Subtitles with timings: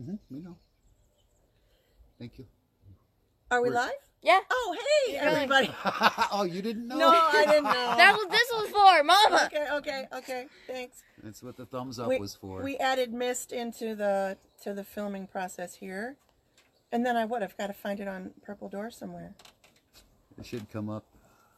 [0.00, 0.14] Mm-hmm.
[0.30, 0.56] We know.
[2.18, 2.46] Thank you.
[3.50, 3.92] Are we We're- live?
[4.22, 4.40] Yeah.
[4.50, 4.76] Oh,
[5.06, 5.70] hey, You're everybody.
[6.30, 6.98] oh, you didn't know?
[6.98, 7.70] No, I didn't know.
[7.96, 9.46] That was this was for Mama.
[9.46, 10.46] Okay, okay, okay.
[10.66, 11.02] Thanks.
[11.22, 12.60] That's what the thumbs up we, was for.
[12.62, 16.16] we added mist into the to the filming process here,
[16.92, 19.32] and then I would have got to find it on Purple Door somewhere.
[20.38, 21.06] It should come up.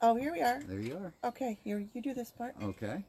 [0.01, 0.61] Oh, here we are.
[0.63, 1.31] There you are.
[1.31, 2.55] Okay, you you do this part.
[2.63, 3.03] Okay.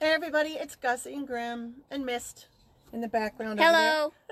[0.00, 2.46] Hey, everybody, it's Gussy and Grymm and Mist
[2.92, 3.60] in the background.
[3.60, 4.12] Hello.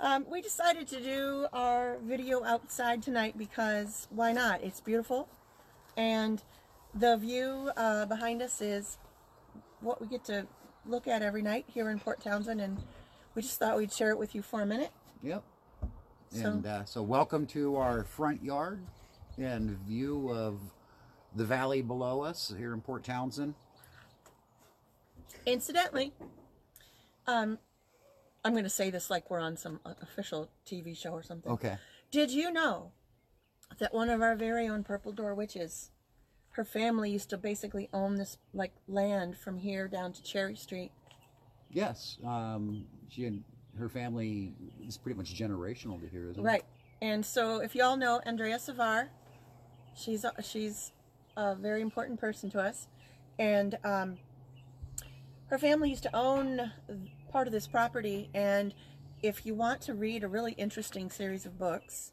[0.00, 4.60] Um, we decided to do our video outside tonight because why not?
[4.60, 5.28] It's beautiful,
[5.96, 6.42] and
[6.92, 8.98] the view uh, behind us is
[9.80, 10.48] what we get to
[10.86, 12.82] look at every night here in Port Townsend, and
[13.36, 14.90] we just thought we'd share it with you for a minute.
[15.22, 15.44] Yep.
[16.30, 18.80] So- And uh, so, welcome to our front yard
[19.38, 20.58] and view of
[21.36, 23.54] the valley below us here in Port Townsend.
[25.46, 26.12] Incidentally,
[27.26, 27.58] um,
[28.44, 31.50] I'm going to say this like we're on some official TV show or something.
[31.52, 31.76] Okay.
[32.10, 32.92] Did you know
[33.78, 35.90] that one of our very own Purple Door witches,
[36.50, 40.90] her family used to basically own this like land from here down to Cherry Street?
[41.70, 42.18] Yes.
[42.26, 43.44] Um, she and
[43.78, 44.54] her family
[44.86, 46.46] is pretty much generational to here, isn't it?
[46.46, 46.64] Right.
[47.00, 49.08] And so, if y'all know Andrea Savar,
[49.96, 50.92] she's a, she's
[51.36, 52.86] a very important person to us,
[53.38, 54.18] and um,
[55.46, 56.70] her family used to own
[57.32, 58.28] part of this property.
[58.34, 58.74] And
[59.22, 62.12] if you want to read a really interesting series of books,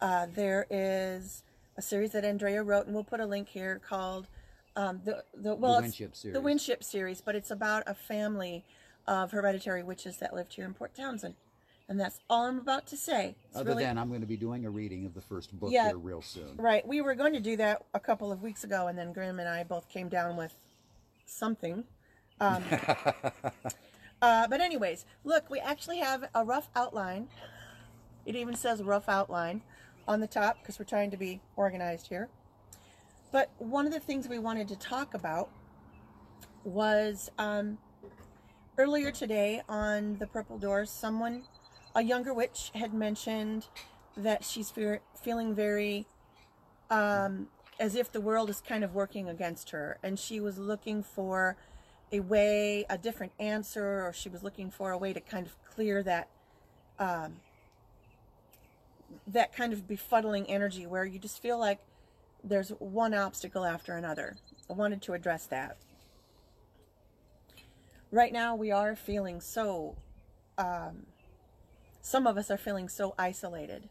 [0.00, 1.42] uh, there is
[1.76, 4.26] a series that Andrea wrote, and we'll put a link here called
[4.74, 6.34] um, the the well, it's Winship series.
[6.34, 8.64] the Winship series, but it's about a family
[9.06, 11.34] of hereditary witches that lived here in Port Townsend.
[11.88, 13.36] And that's all I'm about to say.
[13.48, 15.70] It's Other really- than I'm going to be doing a reading of the first book
[15.72, 15.86] Yeah.
[15.88, 16.56] here real soon.
[16.56, 16.84] Right.
[16.86, 19.48] We were going to do that a couple of weeks ago, and then Grymm and
[19.48, 20.52] I both came down with
[21.26, 21.84] something.
[22.40, 22.64] Um,
[24.22, 27.28] uh, but, anyways, look, we actually have a rough outline.
[28.24, 29.62] It even says rough outline
[30.08, 32.28] on the top because we're trying to be organized here.
[33.32, 35.50] But one of the things we wanted to talk about
[36.64, 37.78] was um,
[38.78, 41.44] earlier today on the Purple Doors, someone,
[41.94, 43.66] a younger witch, had mentioned
[44.16, 46.06] that she's fe- feeling very
[46.90, 47.48] um,
[47.78, 51.56] as if the world is kind of working against her, and she was looking for
[52.12, 55.56] a way, a different answer, or she was looking for a way to kind of
[55.64, 56.28] clear that
[56.98, 57.36] um,
[59.26, 61.80] that kind of befuddling energy where you just feel like
[62.42, 64.36] there's one obstacle after another.
[64.70, 65.76] I wanted to address that.
[68.10, 69.96] Right now, we are feeling so.
[70.56, 71.06] Um,
[72.00, 73.88] some of us are feeling so isolated.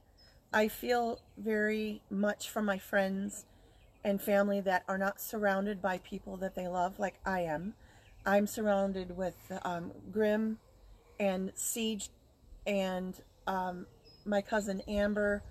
[0.54, 3.46] I feel very much from my friends
[4.06, 7.74] and family that are not surrounded by people that they love like I am.
[8.26, 10.58] I'm surrounded with um, Grymm
[11.20, 12.10] and Siege
[12.66, 13.16] and
[13.46, 13.86] um,
[14.26, 15.44] my cousin Amber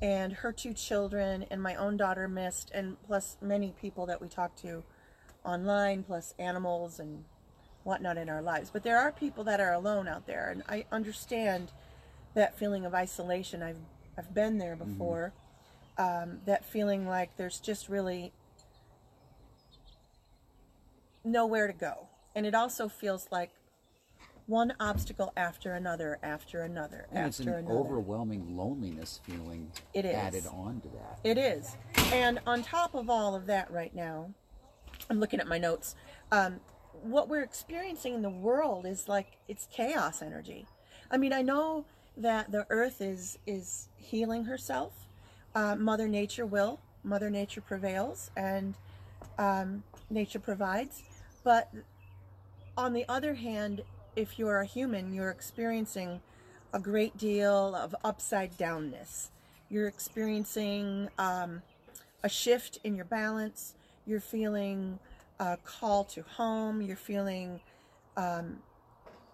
[0.00, 4.28] and her two children and my own daughter Mist and plus many people that we
[4.28, 4.82] talk to
[5.44, 7.24] online plus animals and
[7.82, 8.70] whatnot in our lives.
[8.70, 11.72] But there are people that are alone out there and I understand
[12.34, 13.62] that feeling of isolation.
[13.62, 13.78] I've
[14.16, 15.32] I've been there before.
[15.98, 18.32] Um, that feeling like there's just really
[21.24, 23.50] nowhere to go, and it also feels like
[24.46, 27.72] one obstacle after another, after another, And it's an another.
[27.78, 30.14] overwhelming loneliness feeling It is.
[30.14, 31.18] added on to that.
[31.24, 31.76] It is.
[32.12, 34.32] And on top of all of that right now,
[35.08, 35.94] I'm looking at my notes.
[36.30, 36.60] Um,
[37.02, 40.66] what we're experiencing in the world is like it's chaos energy.
[41.10, 44.92] I mean, I know that the earth is is healing herself.
[45.54, 46.80] Uh, Mother Nature will.
[47.02, 48.74] Mother Nature prevails, and
[49.38, 51.02] um, nature provides.
[51.42, 51.70] But
[52.76, 53.82] on the other hand,
[54.16, 56.20] if you're a human, you're experiencing
[56.72, 59.30] a great deal of upside downness.
[59.70, 61.62] You're experiencing um,
[62.22, 63.74] a shift in your balance.
[64.06, 64.98] You're feeling
[65.40, 66.80] a call to home.
[66.82, 67.60] You're feeling
[68.16, 68.58] um,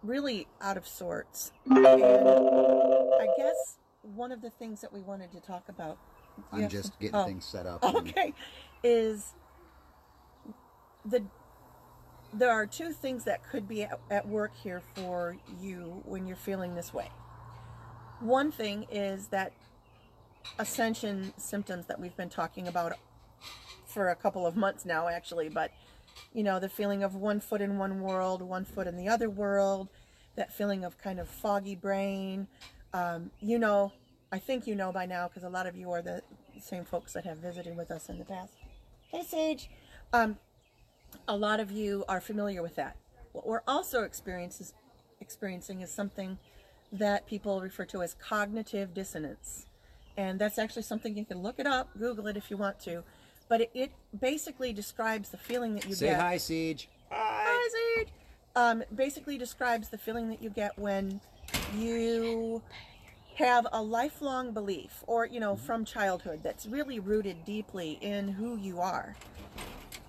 [0.02, 1.52] really out of sorts.
[1.66, 3.78] And I guess
[4.14, 5.98] one of the things that we wanted to talk about.
[6.52, 7.24] I'm just getting Oh.
[7.26, 7.82] things set up.
[7.84, 8.32] and- Okay,
[8.82, 9.32] is
[11.04, 11.22] the
[12.32, 16.36] there are two things that could be at, at work here for you when you're
[16.36, 17.10] feeling this way.
[18.20, 19.52] One thing is that
[20.58, 22.92] ascension symptoms that we've been talking about
[23.86, 25.70] for a couple of months now, actually, but
[26.32, 29.28] you know, the feeling of one foot in one world, one foot in the other
[29.28, 29.88] world,
[30.36, 32.46] that feeling of kind of foggy brain.
[32.92, 33.92] Um, you know,
[34.32, 36.22] I think you know by now because a lot of you are the
[36.60, 38.52] same folks that have visited with us in the past.
[39.08, 39.70] Hey, Sage.
[40.12, 40.38] Um,
[41.28, 42.96] a lot of you are familiar with that.
[43.32, 46.38] What we're also experiencing is something
[46.92, 49.66] that people refer to as cognitive dissonance.
[50.16, 53.04] And that's actually something you can look it up, Google it if you want to.
[53.48, 56.20] But it, it basically describes the feeling that you Say get.
[56.20, 56.88] hi, Siege.
[57.10, 58.08] Hi, Siege.
[58.56, 61.20] Um, basically describes the feeling that you get when
[61.76, 62.62] you
[63.36, 68.56] have a lifelong belief, or you know, from childhood, that's really rooted deeply in who
[68.56, 69.16] you are.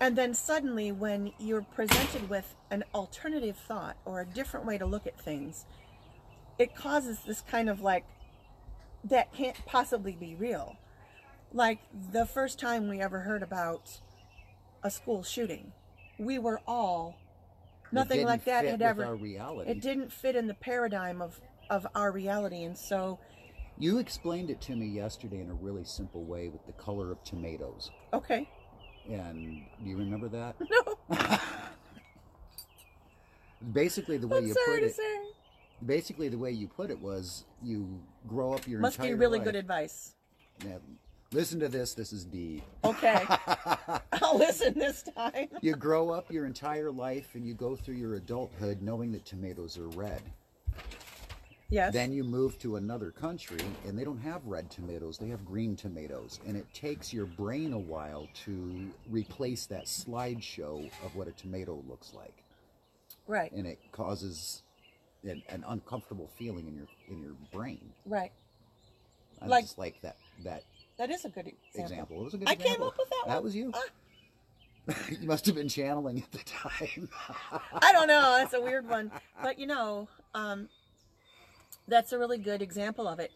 [0.02, 4.84] And then suddenly, when you're presented with an alternative thought or a different way to
[4.84, 5.64] look at things,
[6.58, 8.04] it causes this kind of like,
[9.04, 10.76] that can't possibly be real.
[11.52, 11.78] Like
[12.10, 14.00] the first time we ever heard about
[14.82, 15.70] a school shooting,
[16.18, 17.16] we were all,
[17.92, 19.70] nothing like that had ever, Our reality.
[19.70, 21.40] it didn't fit in the paradigm of,
[21.70, 22.64] of our reality.
[22.64, 23.20] And so,
[23.78, 27.22] You explained it to me yesterday in a really simple way with the color of
[27.22, 27.92] tomatoes.
[28.12, 28.48] okay,
[29.10, 30.56] And do you remember that?
[31.10, 31.18] no,
[33.72, 34.94] Basically, the way I'm you sorry put to it.
[34.96, 35.18] say.
[35.86, 38.98] Basically, the way you put it was you grow up your entire life.
[38.98, 39.46] Must be really life.
[39.46, 40.14] good advice.
[40.64, 40.78] Yeah,
[41.32, 41.94] listen to this.
[41.94, 42.62] This is deep.
[42.84, 43.24] Okay,
[44.22, 45.48] I'll listen this time.
[45.60, 49.76] you grow up your entire life and you go through your adulthood knowing that tomatoes
[49.78, 50.22] are red.
[51.72, 51.92] Yes.
[51.94, 55.74] Then you move to another country and they don't have red tomatoes, they have green
[55.74, 56.38] tomatoes.
[56.46, 61.82] And it takes your brain a while to replace that slideshow of what a tomato
[61.88, 62.34] looks like.
[63.26, 64.62] right, And it causes
[65.24, 67.92] an, an uncomfortable feeling in your in your brain.
[68.04, 68.32] right.
[69.40, 70.64] I Like- just like that that
[70.98, 71.80] That is a good example.
[71.82, 72.20] example.
[72.20, 72.76] It was a good I example.
[72.76, 73.44] came up with that That one.
[73.44, 73.72] was you.
[73.74, 73.82] Ah.
[75.20, 77.08] you must have been channeling at the time.
[77.72, 78.36] I don't know.
[78.38, 79.10] That's a weird one,
[79.42, 80.68] but you know, um,
[81.88, 83.32] that's a really good example of it.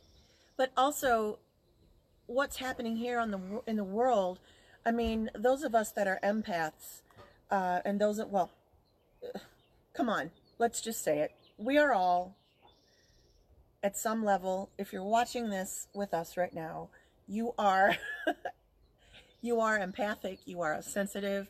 [0.56, 1.38] But also,
[2.26, 4.38] what's happening here on the in the world?
[4.84, 7.02] I mean, those of us that are empaths,
[7.50, 8.50] uh, and those that well,
[9.94, 11.32] come on, let's just say it.
[11.58, 12.37] We are all,
[13.82, 16.88] at some level, if you're watching this with us right now,
[17.26, 17.96] you are,
[19.42, 20.40] you are empathic.
[20.44, 21.49] You are sensitive.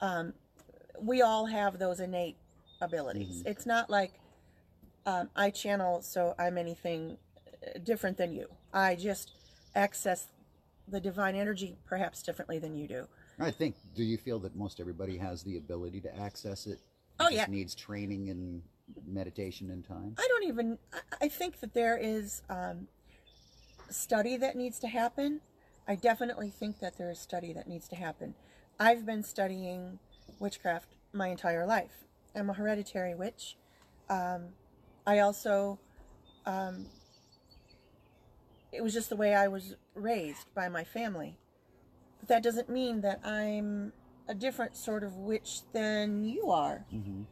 [0.00, 0.32] Um,
[1.00, 2.36] we all have those innate
[2.80, 3.42] abilities.
[3.46, 4.12] It's not like
[5.08, 7.16] um, I channel, so I'm anything
[7.66, 8.46] uh, different than you.
[8.74, 9.32] I just
[9.74, 10.26] access
[10.86, 13.08] the divine energy perhaps differently than you do.
[13.40, 13.76] I think.
[13.96, 16.72] Do you feel that most everybody has the ability to access it?
[16.72, 16.78] It
[17.20, 17.46] Oh, just yeah.
[17.48, 18.62] Needs training and
[19.06, 20.14] meditation and time.
[20.18, 20.78] I don't even.
[20.92, 22.86] I- I think that there is um,
[23.90, 25.40] study that needs to happen.
[25.86, 28.34] I definitely think that there is study that needs to happen.
[28.78, 29.98] I've been studying
[30.38, 32.04] witchcraft my entire life.
[32.36, 33.56] I'm a hereditary witch.
[34.10, 34.50] Um,
[35.08, 35.78] I also,
[36.44, 36.86] um,
[38.72, 41.38] it was just the way I was raised by my family.
[42.20, 43.94] But that doesn't mean that I'm
[44.28, 47.22] a different sort of witch than you are hmm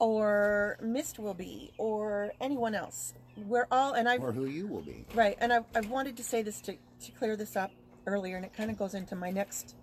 [0.00, 3.14] or Mist will be, or anyone else.
[3.36, 5.04] We're all, and I've Or who you will be.
[5.12, 7.72] right, and I've, I've wanted to say this to to clear this up
[8.06, 9.74] earlier, and it kind of goes into my next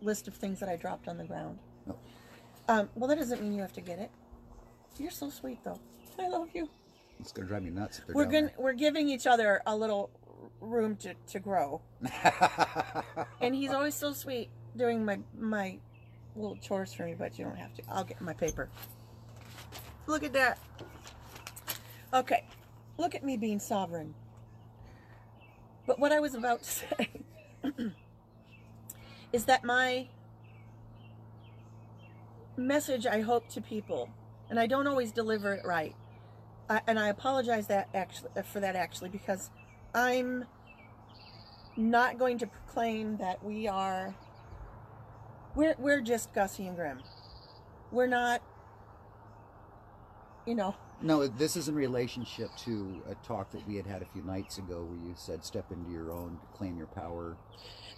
[0.00, 1.58] list of things that I dropped on the ground.
[1.86, 1.96] Oh.
[2.66, 4.10] Um, well, that doesn't mean you have to get it.
[4.98, 5.78] You're so sweet, though.
[6.18, 6.68] I love you.
[7.20, 10.10] It's gonna drive me nuts We're gonna we're giving each other a little
[10.60, 11.80] room to to grow,
[13.40, 15.78] and he's always so sweet doing my my
[16.36, 17.14] little chores for me.
[17.18, 17.82] But you don't have to.
[17.88, 18.68] I'll get my paper.
[20.06, 20.58] Look at that.
[22.14, 22.44] Okay,
[22.96, 24.14] look at me being sovereign.
[25.86, 27.10] But what I was about to say
[29.32, 30.08] is that my
[32.56, 34.08] message I hope to people,
[34.50, 35.94] and I don't always deliver it right,
[36.68, 39.50] I, and I apologize that actually uh, for that actually because
[39.94, 40.44] I'm
[41.76, 44.14] not going to proclaim that we are
[45.54, 47.00] we're we're just Gussy and Grymm.
[47.90, 48.42] We're not
[50.46, 54.06] you know no, this is in relationship to a talk that we had had a
[54.06, 57.36] few nights ago, where you said step into your own, claim your power.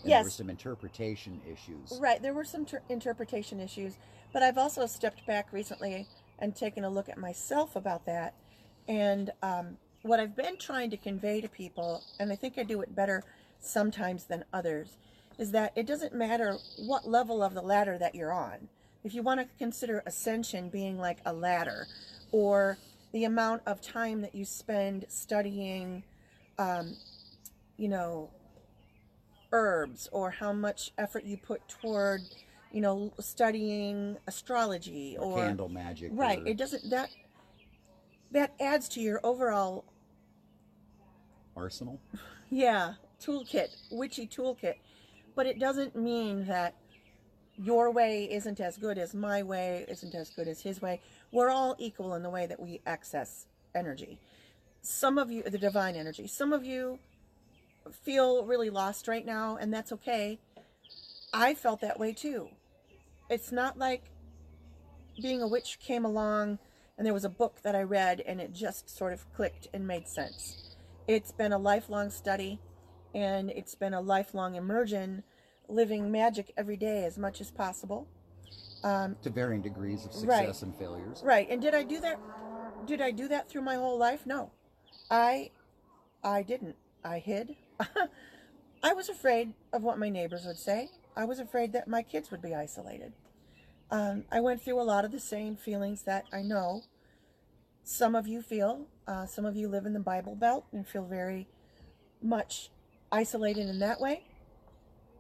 [0.03, 1.99] And There were some interpretation issues.
[1.99, 3.97] Right, there were some ter- interpretation issues,
[4.33, 6.09] but I've also stepped back recently
[6.39, 8.35] and taken a look at myself about that.
[8.91, 12.81] And um, what I've been trying to convey to people, and I think I do
[12.81, 13.23] it better
[13.61, 14.97] sometimes than others,
[15.39, 18.69] is that it doesn't matter what level of the ladder that you're on.
[19.05, 21.87] If you want to consider ascension being like a ladder,
[22.33, 22.79] or
[23.13, 26.03] the amount of time that you spend studying,
[26.59, 26.97] um,
[27.77, 28.29] you know,
[29.53, 32.23] herbs or how much effort you put toward
[32.73, 36.11] you know studying astrology or Candle magic.
[36.15, 37.11] right or it doesn't that
[38.31, 39.85] that adds to your overall
[41.57, 42.01] arsenal.
[42.51, 44.75] yeah toolkit witchy toolkit
[45.35, 46.75] but it doesn't mean that
[47.57, 51.01] your way isn't as good as my way isn't as good as his way
[51.33, 54.19] we're all equal in the way that we access energy
[54.83, 56.99] some of you, the divine energy, some of you
[57.91, 60.39] feel really lost right now, and that's okay.
[61.33, 62.49] I felt that way too.
[63.29, 64.11] It's not like
[65.21, 66.59] being a witch came along
[67.01, 69.87] and there was a book that I read and it just sort of clicked and
[69.87, 70.77] made sense.
[71.09, 72.59] It's been a lifelong study
[73.15, 75.23] and it's been a lifelong immersion,
[75.67, 78.07] living magic every day as much as possible.
[78.85, 80.63] Um, to varying degrees of success Right.
[80.63, 81.23] and failures.
[81.25, 81.49] Right.
[81.49, 82.21] And did I do that?
[82.85, 84.27] Did I do that through my whole life?
[84.27, 84.51] No,
[85.11, 85.53] I,
[86.23, 86.77] I didn't.
[87.03, 87.57] I hid.
[88.83, 90.91] I was afraid of what my neighbors would say.
[91.17, 93.15] I was afraid that my kids would be isolated.
[93.91, 96.83] Um, I went through a lot of the same feelings that I know
[97.91, 98.87] some of you feel.
[99.09, 101.49] Uh, some of you live in the Bible Belt and feel very
[102.23, 102.71] much
[103.11, 104.23] isolated in that way.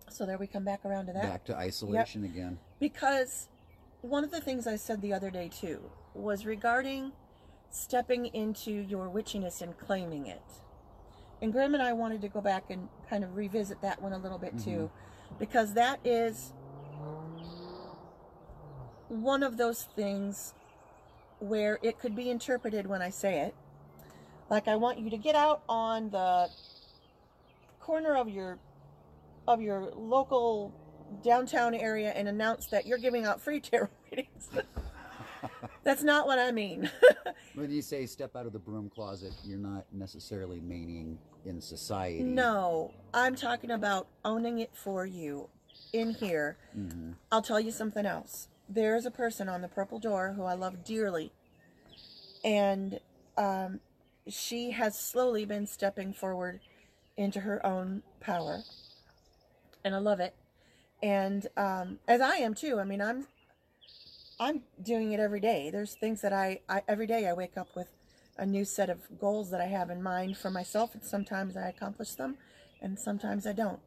[0.08, 2.58] So there we come back around to that Back to isolation again.
[2.78, 3.48] because
[4.02, 7.12] one of the things I said the other day too was regarding
[7.70, 10.42] stepping into your witchiness and claiming it.
[11.42, 14.18] And Grymm and I wanted to go back and kind of revisit that one a
[14.18, 14.90] little bit too,
[15.40, 16.52] because that is
[19.08, 20.54] one of those things
[21.40, 23.54] where it could be interpreted when I say it.
[24.48, 26.48] Like I want you to get out on the
[27.80, 28.58] corner of your
[29.48, 30.72] of your local
[31.24, 34.48] downtown area and announce that you're giving out free tarot readings.
[35.82, 36.90] That's not what I mean.
[37.54, 42.22] When you say step out of the broom closet, you're not necessarily meaning in society.
[42.22, 45.48] no, I'm talking about owning it for you
[45.92, 46.56] in here.
[46.78, 47.14] Mhm.
[47.32, 48.48] I'll tell you something else.
[48.72, 51.32] There is a person on the purple door who I love dearly,
[52.44, 53.00] and
[53.36, 53.80] um,
[54.28, 56.60] she has slowly been stepping forward
[57.16, 58.62] into her own power,
[59.84, 60.36] and I love it.
[61.02, 62.78] And um, as I am too.
[62.78, 63.26] I mean, I'm
[64.38, 65.70] I'm doing it every day.
[65.70, 67.88] There's things that I, I every day I wake up with
[68.38, 71.68] a new set of goals that I have in mind for myself, and sometimes I
[71.68, 72.36] accomplish them,
[72.80, 73.80] and sometimes I don't.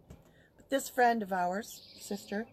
[0.57, 2.47] But this friend of ours, sister,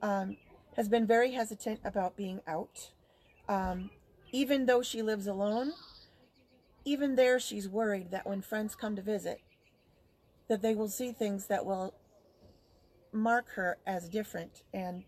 [0.00, 0.36] um,
[0.76, 2.90] has been very hesitant about being out.
[3.48, 3.90] Um,
[4.32, 5.72] even though she lives alone,
[6.84, 9.40] even there she's worried that when friends come to visit,
[10.48, 11.94] that they will see things that will
[13.12, 15.04] mark her as different and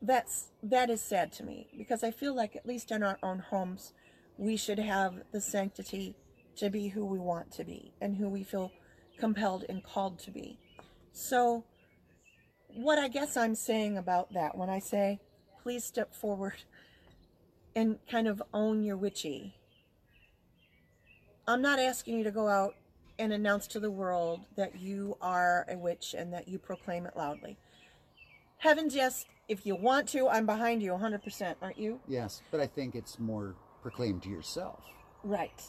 [0.00, 3.40] that's that is sad to me because I feel like at least in our own
[3.40, 3.92] homes
[4.36, 6.14] we should have the sanctity
[6.56, 8.70] to be who we want to be and who we feel
[9.18, 10.58] compelled and called to be.
[11.12, 11.64] So
[12.78, 15.18] what I guess I'm saying about that when I say
[15.64, 16.62] please step forward
[17.74, 19.56] and kind of own your witchy.
[21.46, 22.74] I'm not asking you to go out
[23.18, 27.16] and announce to the world that you are a witch and that you proclaim it
[27.16, 27.58] loudly.
[28.58, 31.98] Heavens, yes, if you want to, I'm behind you 100%, aren't you?
[32.06, 34.84] Yes, but I think it's more proclaimed to yourself.
[35.24, 35.62] Right.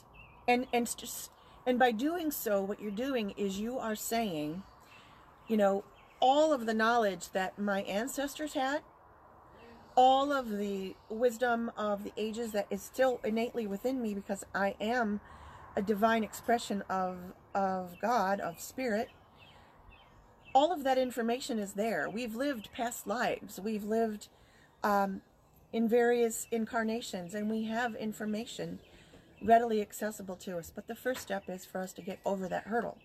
[0.48, 1.32] And and just
[1.66, 4.62] and by doing so what you're doing is you are saying,
[5.48, 5.84] you know,
[6.20, 8.82] all of the knowledge that my ancestors had,
[9.96, 14.76] all of the wisdom of the ages that is still innately within me because I
[14.80, 15.20] am
[15.76, 17.18] a divine expression of
[17.54, 19.10] of God, of spirit.
[20.54, 22.10] All of that information is there.
[22.10, 23.60] We've lived past lives.
[23.60, 24.30] We've lived
[24.84, 25.22] um,
[25.72, 28.80] in various incarnations, and we have information
[29.44, 30.72] readily accessible to us.
[30.74, 32.98] But the first step is for us to get over that hurdle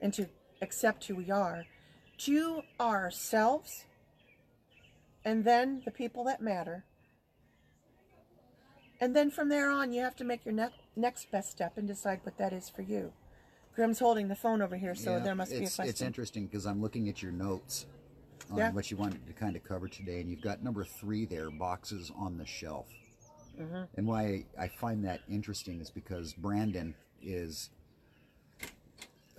[0.00, 0.28] and to
[0.62, 1.64] accept who we are
[2.20, 3.84] to ourselves
[5.24, 6.84] and then the people that matter.
[9.00, 11.88] And then from there on, you have to make your ne- next best step and
[11.88, 13.12] decide what that is for you.
[13.76, 15.90] Grymm's holding the phone over here, so Yeah, there must be a it's, question.
[15.90, 17.86] It's interesting because I'm looking at your notes
[18.50, 18.72] on Yeah.
[18.72, 22.10] what you wanted to kind of cover today, and you've got number three there, boxes
[22.14, 22.88] on the shelf.
[23.58, 23.84] Mm-hmm.
[23.96, 27.70] And why I find that interesting is because Brandon is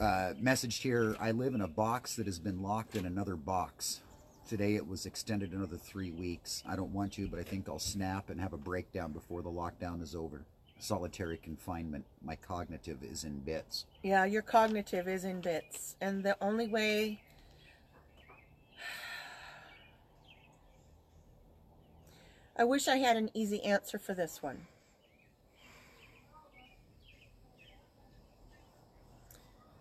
[0.01, 1.15] uh, messaged here.
[1.19, 4.01] I live in a box that has been locked in another box.
[4.49, 6.63] Today it was extended another three weeks.
[6.67, 9.51] I don't want to, but I think I'll snap and have a breakdown before the
[9.51, 10.41] lockdown is over.
[10.79, 12.05] Solitary confinement.
[12.23, 13.85] My cognitive is in bits.
[14.01, 15.95] Yeah, your cognitive is in bits.
[16.01, 17.21] And the only way.
[22.57, 24.65] I wish I had an easy answer for this one.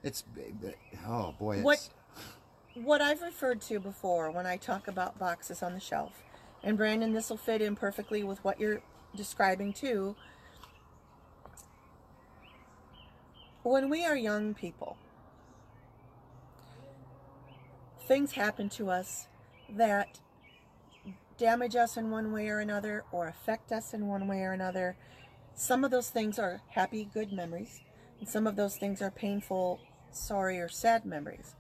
[0.03, 0.25] It's
[1.07, 1.57] oh boy.
[1.57, 1.89] It's, What
[2.75, 6.23] what I've referred to before when I talk about boxes on the shelf,
[6.63, 8.81] and Brandon, this will fit in perfectly with what you're
[9.15, 10.17] describing too.
[13.63, 14.97] When we are young people,
[18.07, 19.27] things happen to us
[19.69, 20.19] that
[21.37, 24.97] damage us in one way or another or affect us in one way or another
[25.55, 27.83] some of those things are happy, good memories,
[28.19, 29.79] and some of those things are painful,
[30.17, 31.55] sorry, or sad memories.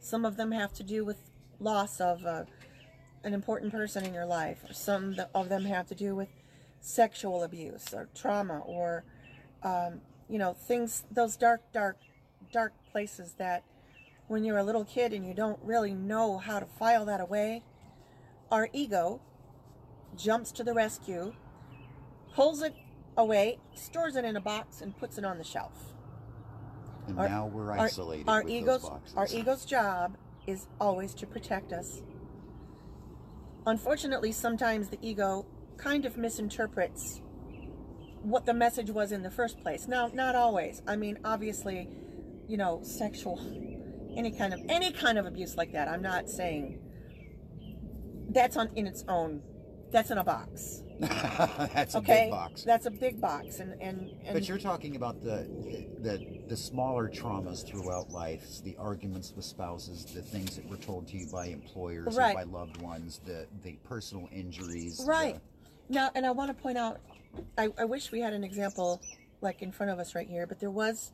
[0.00, 1.16] Some of them have to do with
[1.60, 2.44] loss of uh,
[3.24, 6.28] an important person in your life, or some of them have to do with
[6.80, 9.04] sexual abuse or trauma, or
[9.62, 11.98] um, you know, things, those dark, dark,
[12.52, 13.64] dark places that
[14.28, 17.62] when you're a little kid and you don't really know how to file that away,
[18.50, 19.20] our ego
[20.16, 21.34] jumps to the rescue,
[22.34, 22.74] pulls it
[23.16, 25.94] away, stores it in a box, and puts it on the shelf.
[27.08, 31.26] And Our- now we're Our, isolated our with ego's our ego's job is always to
[31.26, 32.02] protect us.
[33.66, 35.46] Unfortunately, sometimes the ego
[35.76, 37.20] kind of misinterprets
[38.22, 39.86] what the message was in the first place.
[39.86, 40.82] Now, not always.
[40.86, 41.88] I mean, obviously,
[42.48, 43.38] you know, sexual
[44.16, 45.88] any kind of any kind of abuse like that.
[45.88, 46.80] I'm not saying
[48.30, 49.42] that's on in its own.
[49.90, 50.82] That's in a box.
[51.00, 52.64] That's a big box.
[52.64, 55.46] that's a big box, and and, and But you're talking about the
[56.00, 61.06] the the smaller traumas throughout life, the arguments with spouses, the things that were told
[61.08, 62.32] to you by employers Right.
[62.34, 65.04] or by loved ones, the the personal injuries.
[65.06, 65.38] Right.
[65.88, 66.98] Now, and I want to point out,
[67.56, 69.00] I, I wish we had an example
[69.40, 71.12] like in front of us right here, but there was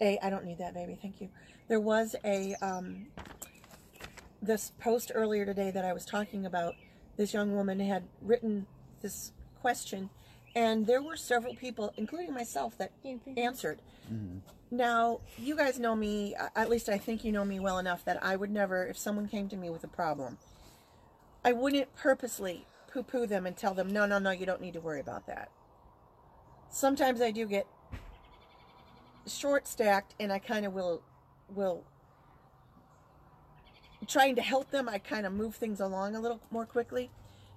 [0.00, 1.28] a, I don't need that, baby, thank you.
[1.68, 3.08] There was a, um,
[4.40, 6.74] this post earlier today that I was talking about.
[7.16, 8.66] This young woman had written
[9.00, 10.10] this question,
[10.54, 12.92] and there were several people, including myself, that
[13.36, 13.80] answered.
[14.70, 18.04] Now, you guys know me, uh, at least I think you know me well enough
[18.04, 20.38] that I would never, if someone came to me with a problem,
[21.44, 24.74] I wouldn't purposely poo poo them and tell them, no, no, no, you don't need
[24.74, 25.50] to worry about that.
[26.68, 27.66] Sometimes I do get
[29.26, 31.02] short stacked and I kind of will,
[31.54, 31.84] will,
[34.06, 37.10] trying to help them, I kind of move things along a little more quickly.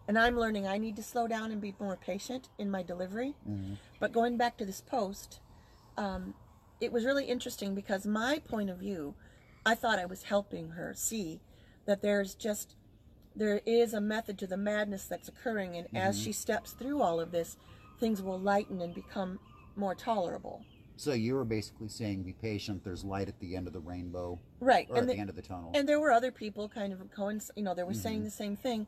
[0.07, 3.35] And I'm learning I need to slow down and be more patient in my delivery.
[3.99, 5.39] But going back to this post,
[5.97, 6.33] um,
[6.81, 9.13] it was really interesting because my point of view,
[9.65, 11.41] I thought I was helping her see
[11.85, 12.75] that there's just
[13.35, 17.19] there is a method to the madness that's occurring, and as she steps through all
[17.19, 17.57] of this,
[17.99, 19.39] things will lighten and become
[19.75, 20.65] more tolerable.
[20.99, 22.83] So you were basically saying, be patient.
[22.83, 25.29] There's light at the end of the rainbow, Right, or and at the- the end
[25.29, 25.71] of the tunnel.
[25.73, 28.25] And there were other people kind of coinc- you know, they were saying mm-hmm.
[28.25, 28.85] the same thing.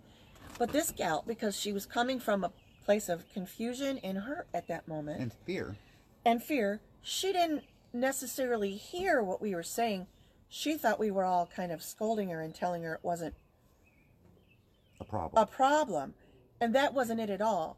[0.60, 2.52] But this gal, because she was coming from a
[2.84, 5.78] place of confusion and hurt at that moment and fear.
[6.26, 10.08] and fear, she didn't necessarily hear what we were saying.
[10.50, 13.36] She thought we were all kind of scolding her and telling her it wasn't
[15.00, 15.42] A problem.
[15.42, 16.14] a problem.
[16.60, 17.78] And that wasn't it at all.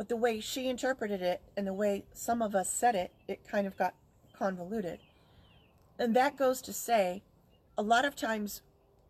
[0.00, 3.46] But the way she interpreted it and the way some of us said it, it
[3.46, 3.92] kind of got
[4.32, 4.98] convoluted.
[5.98, 7.22] And that goes to say,
[7.76, 8.62] a lot of times,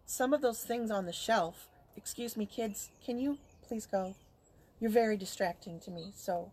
[0.04, 4.16] some of those things on the shelf, excuse me, kids, can you please go?
[4.80, 6.50] You're very distracting to me, so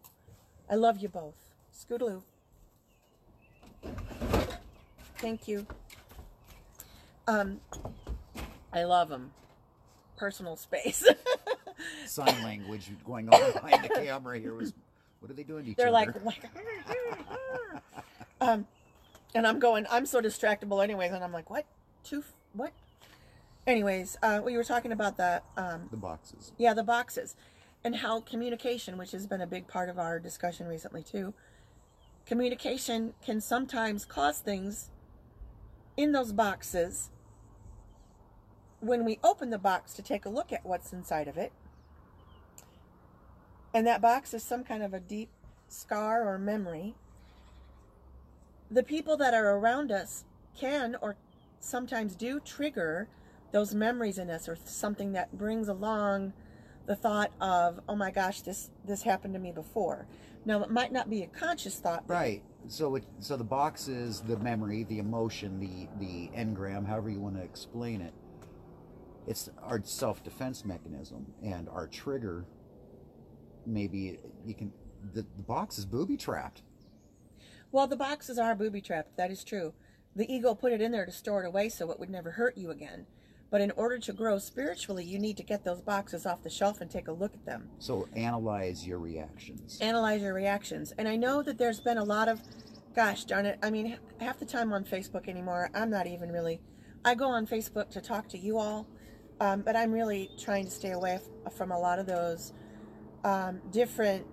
[0.69, 1.33] I love you both.
[1.73, 2.21] Scootaloo.
[5.17, 5.65] Thank you.
[7.25, 7.59] Um,
[8.71, 9.31] I love them.
[10.15, 11.03] Personal space.
[12.05, 14.73] Sign language going on behind the camera here was.
[15.19, 16.21] What are they doing to each They're other?
[16.23, 16.43] like,
[18.39, 18.67] um,
[19.33, 19.85] and I'm going.
[19.89, 21.65] I'm so distractible, anyways, and I'm like, what?
[22.03, 22.23] Two?
[22.53, 22.71] What?
[23.65, 26.51] Anyways, uh, we were talking about the um, the boxes.
[26.57, 27.35] yeah, the boxes,
[27.83, 31.33] and how communication, which has been a big part of our discussion recently too,
[32.25, 34.89] communication can sometimes cause things
[35.97, 37.09] in those boxes.
[38.79, 41.51] When we open the box to take a look at what's inside of it,
[43.73, 45.29] and that box is some kind of a deep
[45.67, 46.95] scar or memory,
[48.69, 50.25] the people that are around us
[50.57, 51.15] can or
[51.59, 53.07] sometimes do trigger
[53.51, 56.33] those memories in us or something that brings along
[56.85, 60.05] the thought of oh my gosh this this happened to me before
[60.45, 62.41] now it might not be a conscious thought Right.
[62.69, 67.21] So it so the box is the memory, the emotion, the the engram, however you
[67.21, 68.13] want to explain it.
[69.25, 72.45] It's our self defense mechanism and our trigger.
[73.67, 74.71] Maybe you can.
[75.13, 76.63] The, the box is booby trapped.
[77.71, 79.73] well the boxes are booby trapped that is true
[80.15, 82.57] the ego put it in there to store it away so it would never hurt
[82.57, 83.05] you again
[83.51, 86.81] but in order to grow spiritually you need to get those boxes off the shelf
[86.81, 89.77] and take a look at them So analyze your reactions.
[89.79, 90.91] analyze your reactions.
[90.97, 92.41] And I know that there's been a lot of,
[92.95, 96.59] gosh darn it, I mean, half the time on Facebook anymore, I'm not even really,
[97.05, 98.87] I go on Facebook to talk to you all,
[99.39, 102.51] um, but I'm really trying to stay away f- from a lot of those
[103.23, 104.25] um, different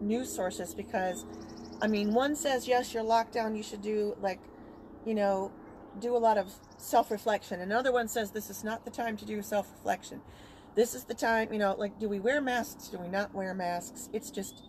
[0.00, 1.24] news sources because,
[1.82, 4.40] I mean, one says, yes, you're locked down, you should do, like,
[5.04, 5.52] you know,
[5.98, 7.60] do a lot of self reflection.
[7.60, 10.20] Another one says, this is not the time to do self reflection
[10.78, 12.86] this is the time, you know, like, do we wear masks?
[12.86, 14.08] Do we not wear masks?
[14.12, 14.62] It's just,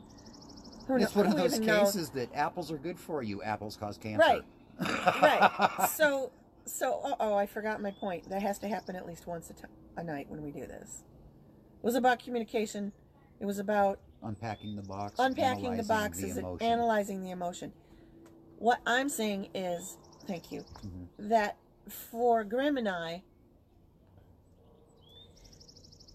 [0.88, 3.44] Who It's one of those cases that apples are good for you.
[3.44, 4.20] Apples cause cancer.
[4.20, 4.44] Right.
[5.22, 5.88] right.
[5.90, 6.32] So,
[6.66, 8.28] so oh, oh, I forgot my point.
[8.32, 11.04] That has to happen at least once a, a night when we do this.
[11.78, 12.92] It was about communication.
[13.40, 15.16] It was about Unpacking the box.
[15.18, 17.72] unpacking the boxes the and analyzing the emotion.
[18.58, 19.98] What I'm saying is,
[20.28, 21.08] thank you, Mhm.
[21.30, 23.24] that for Grymm and I,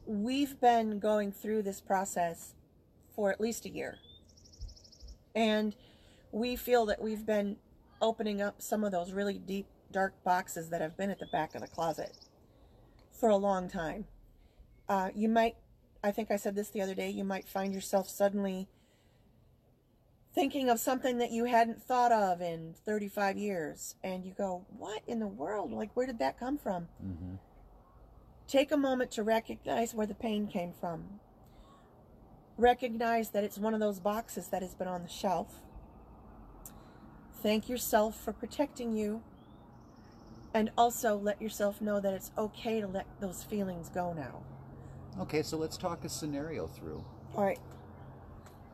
[0.06, 2.54] we've been going through this process
[3.14, 3.98] for at least a year.
[5.34, 5.74] And
[6.30, 7.56] we feel that we've been
[8.02, 11.54] opening up some of those really deep, dark boxes that have been at the back
[11.54, 12.18] of the closet
[13.12, 14.06] for a long time.
[14.88, 15.56] Uh, you might,
[16.04, 18.68] I think I said this the other day, you might find yourself suddenly
[20.34, 23.94] thinking of something that you hadn't thought of in 35 years.
[24.04, 25.72] And you go, What in the world?
[25.72, 26.88] Like, where did that come from?
[27.02, 27.38] Mhm.
[28.46, 31.20] Take a moment to recognize where the pain came from.
[32.58, 35.62] Recognize that it's one of those boxes that has been on the shelf.
[37.32, 39.22] Thank yourself for protecting you.
[40.52, 44.42] And also let yourself know that it's okay to let those feelings go now.
[45.20, 47.04] Okay, so let's talk a scenario through.
[47.34, 47.58] All right.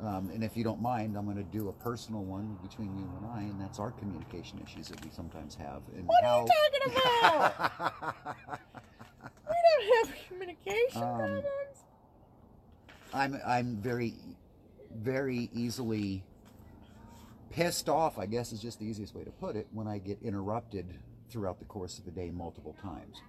[0.02, 3.10] Um, and if you don't mind, I'm going to do a personal one between you
[3.18, 5.82] and I, and that's our communication issues that we sometimes have.
[5.94, 6.40] And What how...
[6.40, 8.14] are you talking about?
[9.48, 11.44] we don't have communication Um, problems.
[13.12, 14.14] I'm I'm very
[14.96, 16.24] very easily
[17.50, 20.18] pissed off, I guess is just the easiest way to put it, when I get
[20.22, 20.98] interrupted
[21.28, 23.20] throughout the course of the day multiple times.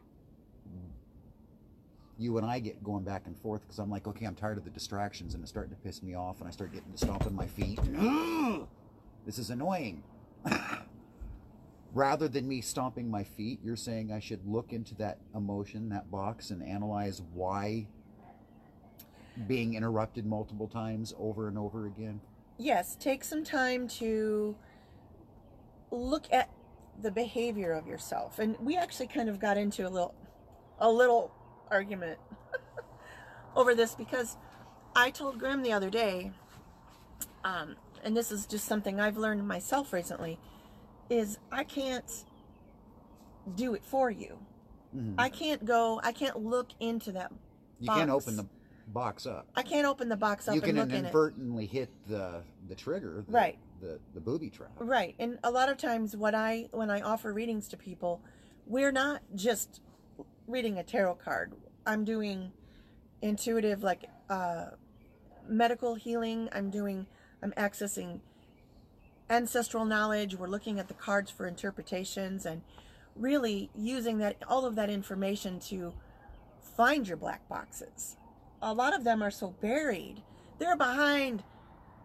[2.22, 4.64] You and I get going back and forth because I'm like, okay, I'm tired of
[4.64, 7.34] the distractions and it's starting to piss me off and I start getting to stomping
[7.36, 7.80] my feet.
[9.26, 10.04] this is annoying.
[11.94, 16.12] Rather than me stomping my feet, you're saying I should look into that emotion, that
[16.12, 17.88] box, and analyze why
[19.48, 22.22] being interrupted multiple times over and over again.
[22.58, 24.56] yes, take some time to
[25.90, 26.50] look at
[27.02, 28.38] the behavior of yourself.
[28.38, 30.14] And we actually kind of got into a little
[30.80, 31.32] a little
[31.76, 32.20] argument
[33.56, 34.38] over this because
[34.96, 36.32] I told Grymm the other day,
[37.44, 40.38] um, and this is just something I've learned myself recently,
[41.10, 42.26] is I can't
[43.56, 44.38] do it for you.
[44.96, 45.16] Mhm.
[45.18, 47.32] I can't go, I can't look into that
[47.80, 48.46] You can't open the
[48.88, 49.48] box up.
[49.56, 51.00] I can't open the box up You and can look in it.
[51.00, 53.58] inadvertently hit the the trigger, the, Right.
[53.80, 54.72] The the booby trap.
[54.78, 55.16] Right.
[55.18, 58.22] And a lot of times what I when I offer readings to people,
[58.68, 59.82] we're not just
[60.52, 61.54] reading a tarot card.
[61.86, 62.52] I'm doing
[63.22, 64.72] intuitive like uh
[65.48, 66.50] medical healing.
[66.52, 67.08] I'm doing
[67.42, 68.20] I'm accessing
[69.30, 70.36] ancestral knowledge.
[70.36, 72.62] We're looking at the cards for interpretations and
[73.16, 75.94] really using that all of that information to
[76.76, 78.18] find your black boxes.
[78.62, 80.22] A lot of them are so buried.
[80.60, 81.44] They're behind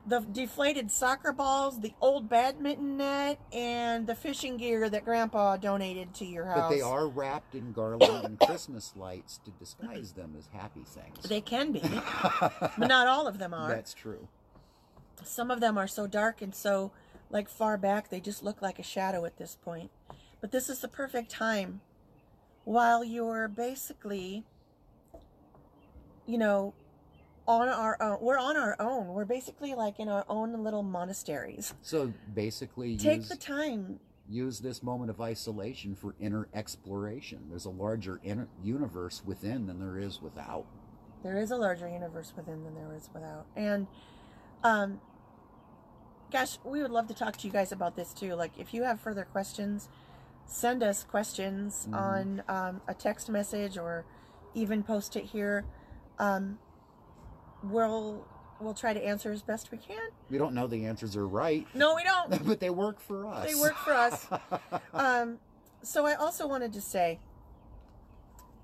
[0.07, 6.15] the deflated soccer balls, the old badminton net, and the fishing gear that Grandpa donated
[6.15, 6.71] to your house.
[6.71, 11.29] But they are wrapped in garland and Christmas lights to disguise them as happy things.
[11.29, 11.81] They can be,
[12.41, 13.69] but not all of them are.
[13.69, 14.29] That's true.
[15.25, 16.93] Some of them are so dark and so
[17.29, 19.91] like far back they just look like a shadow at this point.
[20.41, 21.81] But this is the perfect time
[22.65, 24.45] while you're basically
[26.27, 26.75] you know
[27.49, 28.19] on our own.
[28.21, 29.09] We're on our own.
[29.09, 31.75] We're basically like in our own little monasteries.
[31.83, 34.01] So basically, Take use, the time.
[34.29, 37.47] use this moment of isolation for inner exploration.
[37.49, 40.67] There's a larger inner universe within than there is without.
[41.23, 43.47] There is a larger universe within than there is without.
[43.57, 43.87] And
[44.63, 45.01] um
[46.33, 48.35] gosh, we would love to talk to you guys about this too.
[48.35, 49.89] Like if you have further questions,
[50.45, 51.97] send us questions Mhm.
[51.97, 54.05] on um, a text message or
[54.55, 55.65] even post it here.
[56.19, 56.59] Um,
[57.71, 58.27] we'll
[58.61, 60.09] we'll try to answer as best we can.
[60.31, 62.45] We don't know the answers are right, No, we don't.
[62.47, 63.47] but they work for us.
[63.47, 64.27] They work for us.
[64.95, 65.39] Um,
[65.83, 67.21] so I also wanted to say,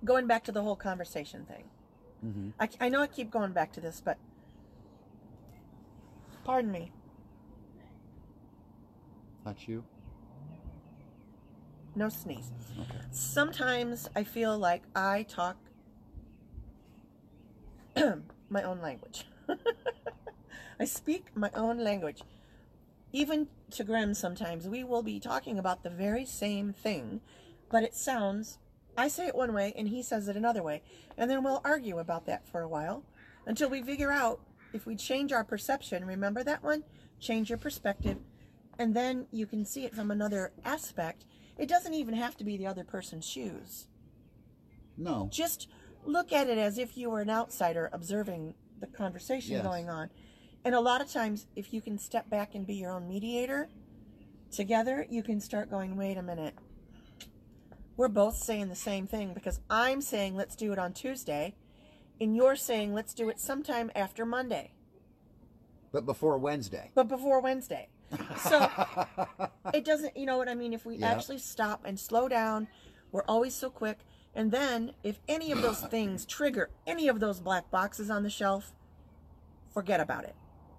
[0.05, 1.65] going back to the whole conversation thing.
[2.21, 4.17] hmm I, I know I keep going back to this, but
[6.45, 6.91] pardon me.
[9.45, 9.85] Touch you.
[11.95, 12.51] No sneeze.
[12.81, 12.99] Okay.
[13.11, 15.57] Sometimes I feel like I talk
[18.53, 19.27] my own language.
[20.81, 22.23] I speak my own language.
[23.13, 27.21] Even to Grymm, sometimes we will be talking about the very same thing,
[27.71, 28.59] but it sounds,
[28.97, 30.83] I say it one way and he says it another way.
[31.17, 33.05] And then we'll argue about that for a while
[33.47, 34.41] until we figure out
[34.73, 36.05] if we change our perception.
[36.05, 36.85] Remember that one?
[37.21, 38.19] Change your perspective,
[38.79, 41.25] and then you can see it from another aspect.
[41.57, 43.87] It doesn't even have to be the other person's shoes.
[44.97, 45.29] No.
[45.31, 45.69] Just
[46.05, 49.63] look at it as if you were an outsider observing the conversation Yes.
[49.65, 50.11] going on.
[50.65, 53.69] And a lot of times, if you can step back and be your own mediator
[54.51, 56.55] together, you can start going, wait a minute.
[57.97, 61.55] We're both saying the same thing because I'm saying let's do it on Tuesday,
[62.21, 64.73] and you're saying let's do it sometime after Monday,
[65.93, 66.91] But before Wednesday.
[66.95, 67.89] but before Wednesday.
[68.39, 68.69] So
[69.75, 70.73] it doesn't, you know what I mean?
[70.73, 71.11] If we Yeah.
[71.11, 72.69] actually stop and slow down,
[73.11, 73.99] we're always so quick.
[74.35, 78.31] And then if any of those things trigger any of those black boxes on the
[78.31, 78.73] shelf,
[79.73, 80.35] forget about it.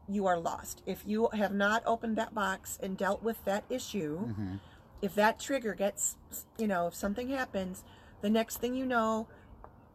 [0.08, 0.82] You are lost.
[0.86, 4.60] If you have not opened that box and dealt with that issue, Mhm.
[5.02, 6.18] if that trigger gets,
[6.58, 7.84] you know, if something happens,
[8.22, 9.28] the next thing you know,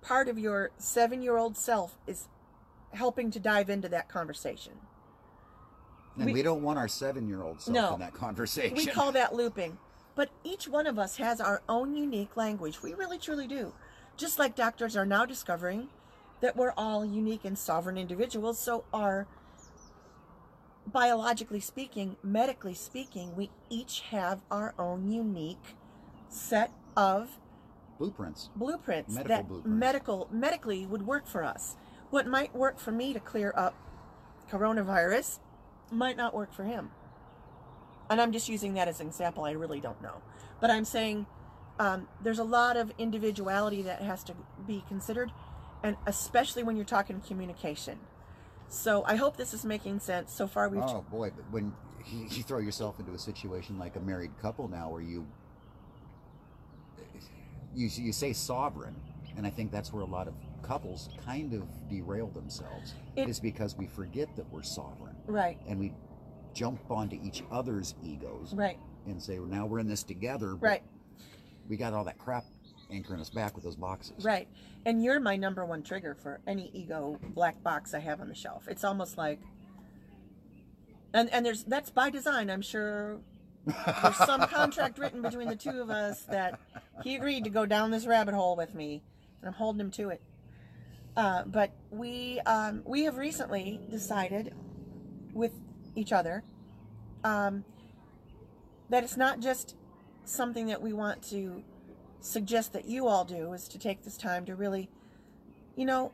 [0.00, 2.28] part of your seven year old self is
[2.92, 4.74] helping to dive into that conversation.
[6.16, 7.94] And We- we, don't want our seven-year-old self No.
[7.94, 8.76] in that conversation.
[8.76, 9.78] We call that looping.
[10.18, 12.82] But each one of us has our own unique language.
[12.82, 13.72] We really truly do.
[14.16, 15.90] Just like doctors are now discovering
[16.40, 19.28] that we're all unique and sovereign individuals, so are
[20.84, 25.76] biologically speaking, medically speaking, we each have our own unique
[26.28, 27.38] set of
[27.96, 28.50] Blueprints.
[28.56, 29.78] blueprints Medical that blueprints.
[29.78, 31.76] medical medically would work for us.
[32.10, 33.76] What might work for me to clear up
[34.50, 35.38] coronavirus
[35.92, 36.90] might not work for him.
[38.10, 39.44] And I'm just using that as an example.
[39.44, 40.22] I really don't know,
[40.60, 41.26] but I'm saying
[41.78, 44.34] um, there's a lot of individuality that has to
[44.66, 45.30] be considered,
[45.82, 47.98] and especially when you're talking communication.
[48.68, 50.32] So I hope this is making sense.
[50.32, 51.72] So far, we've Oh boy, but when
[52.10, 55.26] you, throw yourself into a situation like a married couple now, where you
[57.74, 58.96] you you say sovereign,
[59.36, 62.94] and I think that's where a lot of couples kind of derail themselves.
[63.16, 65.92] It- is because we forget that we're sovereign, right, and we
[66.58, 70.56] jump onto each other's egos right, and say, well, now we're in this together.
[70.56, 70.82] right.
[71.68, 72.44] We got all that crap
[72.90, 74.24] anchoring us back with those boxes.
[74.24, 74.48] Right.
[74.86, 78.34] And you're my number one trigger for any ego black box I have on the
[78.34, 78.66] shelf.
[78.68, 79.38] It's almost like
[81.12, 82.50] and and there's that's by design.
[82.50, 83.20] I'm sure
[83.66, 86.58] there's some contract written between the two of us that
[87.02, 89.02] he agreed to go down this rabbit hole with me,
[89.40, 90.22] and I'm holding him to it.
[91.16, 94.54] Uh, but we um, we have recently decided
[95.32, 95.52] with
[95.98, 96.42] each other
[97.24, 97.64] um,
[98.88, 99.76] that it's not just
[100.24, 101.62] something that we want to
[102.20, 104.88] suggest that you all do is to take this time to really,
[105.76, 106.12] you know,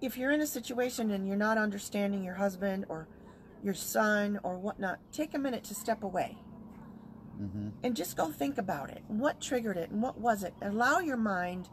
[0.00, 3.08] if you're in a situation and you're not understanding your husband or
[3.62, 6.36] your son or whatnot, take a minute to step away
[7.36, 9.02] hmm and just go think about it.
[9.08, 10.54] What triggered it and what was it?
[10.62, 11.68] Allow your mind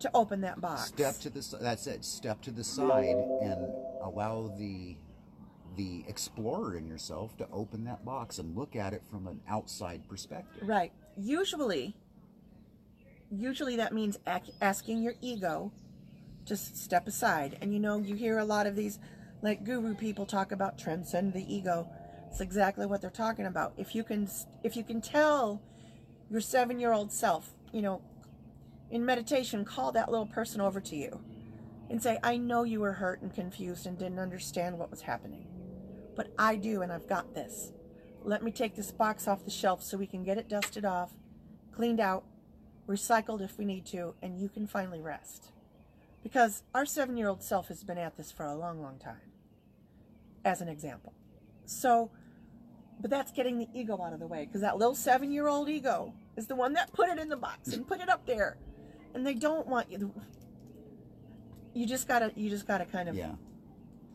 [0.00, 0.88] to open that box.
[0.88, 2.04] Step to the that's it.
[2.04, 3.66] Step to the side and
[4.02, 4.96] allow the
[5.78, 10.06] the explorer in yourself to open that box and look at it from an outside
[10.08, 10.68] perspective.
[10.68, 10.92] Right.
[11.16, 11.96] Usually,
[13.30, 15.72] usually that means ac- asking your ego
[16.46, 17.58] to step aside.
[17.60, 18.98] And you know, you hear a lot of these,
[19.40, 21.88] like guru people talk about transcend the ego.
[22.28, 23.72] It's exactly what they're talking about.
[23.76, 24.28] If you can,
[24.64, 25.62] if you can tell
[26.28, 28.02] your seven-year-old self, you know,
[28.90, 31.20] in meditation, call that little person over to you
[31.88, 35.46] and say, "I know you were hurt and confused and didn't understand what was happening,
[36.18, 37.72] but I do, and I've got this."
[38.24, 41.12] Let me take this box off the shelf so we can get it dusted off,
[41.72, 42.24] cleaned out,
[42.88, 45.52] recycled if we need to, and you can finally rest.
[46.22, 49.30] Because our seven year old self has been at this for a long, long time,
[50.44, 51.12] as an example.
[51.64, 52.10] So,
[53.00, 55.68] but that's getting the ego out of the way because that little seven year old
[55.68, 58.58] ego is the one that put it in the box and put it up there.
[59.14, 60.12] And they don't want you.
[61.72, 63.14] You just gotta, you just gotta kind of.
[63.14, 63.32] Yeah.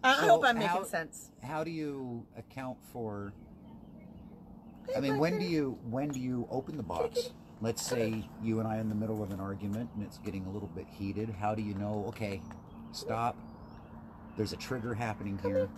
[0.03, 1.31] I, So hope I'm making how- sense.
[1.41, 3.33] How do you account for
[4.95, 7.31] I mean, when do you when do you open the box?
[7.61, 10.45] Let's say you and I are in the middle of an argument and it's getting
[10.45, 11.29] a little bit heated.
[11.29, 12.41] How do you know, okay,
[12.91, 13.37] stop.
[14.35, 15.69] There's a trigger happening here.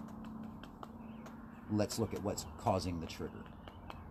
[1.72, 3.44] Let's look at what's causing the trigger.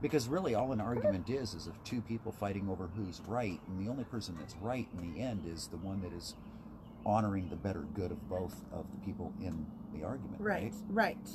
[0.01, 3.85] Because really all an argument is is of two people fighting over who's right, and
[3.85, 6.35] the only person that's right in the end is the one that is
[7.07, 10.75] honoring the better good of both of the people in the argument, Right, right?
[10.89, 11.29] right.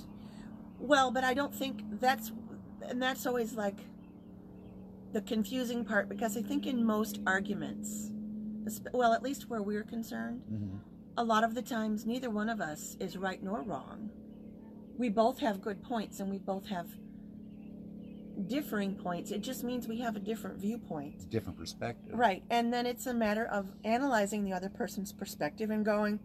[0.80, 2.32] Well, but I don't think that's,
[2.82, 3.78] and that's always like
[5.12, 8.12] the confusing part because I think in most arguments,
[8.94, 10.78] well, at least where we're concerned, hmm
[11.18, 14.10] a lot of the times neither one of us is right nor wrong.
[14.98, 16.88] We both have good points and we both have
[18.48, 19.32] differing points.
[19.32, 21.30] It just means we have a different viewpoint.
[21.30, 22.14] Different perspective.
[22.18, 22.44] Right.
[22.50, 26.20] And then it's a matter of analyzing the other person's perspective and going,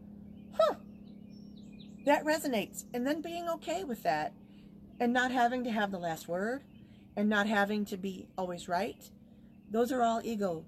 [0.59, 0.75] huh,
[2.07, 2.85] that resonates.
[2.93, 4.33] And then being okay with that
[5.01, 6.63] and not having to have the last word
[7.17, 9.11] and not having to be always right.
[9.71, 10.65] Those are all ego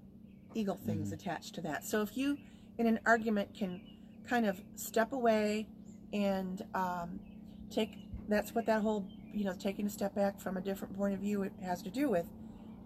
[0.53, 1.13] ego things Mhm.
[1.13, 1.85] attached to that.
[1.85, 2.37] So if you
[2.77, 3.81] in an argument can
[4.27, 5.67] kind of step away
[6.13, 7.19] and um,
[7.69, 11.13] take that's what that whole you know taking a step back from a different point
[11.13, 12.25] of view it has to do with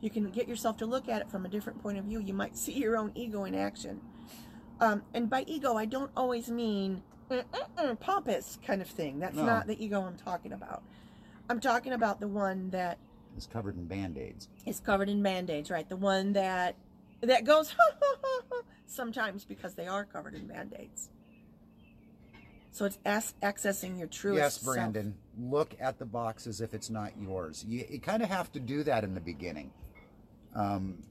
[0.02, 2.20] you can get yourself to look at it from a different point of view.
[2.20, 4.02] You might see your own ego in action.
[4.80, 9.20] Um, and by ego i don't always mean uh, uh, uh, pompous kind of thing.
[9.20, 9.46] That's No.
[9.46, 10.84] not the ego i'm talking about.
[11.50, 12.98] I'm talking about the one that
[13.38, 14.50] is covered in band-aids.
[14.66, 15.88] is covered in band-aids right?
[15.88, 16.76] The one that
[17.22, 17.76] that goes
[18.88, 21.10] sometimes because they are covered in band-aids
[22.72, 24.76] so it's as- accessing your truest yes, self.
[24.76, 25.16] Brandon.
[25.38, 27.66] Look at the box as if it's not yours.
[27.68, 29.72] You, you kind of have to do that in the beginning.
[30.56, 31.04] Um,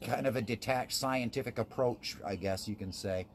[0.00, 3.26] kind of a detached scientific approach, I guess you can say.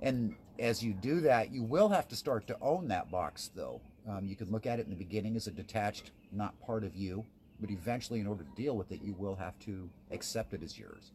[0.00, 3.80] And as you do that, you will have to start to own that box, though.
[4.08, 6.96] Um, you can look at it in the beginning as a detached, not part of
[6.96, 7.24] you,
[7.60, 10.78] but eventually, in order to deal with it, you will have to accept it as
[10.78, 11.12] yours.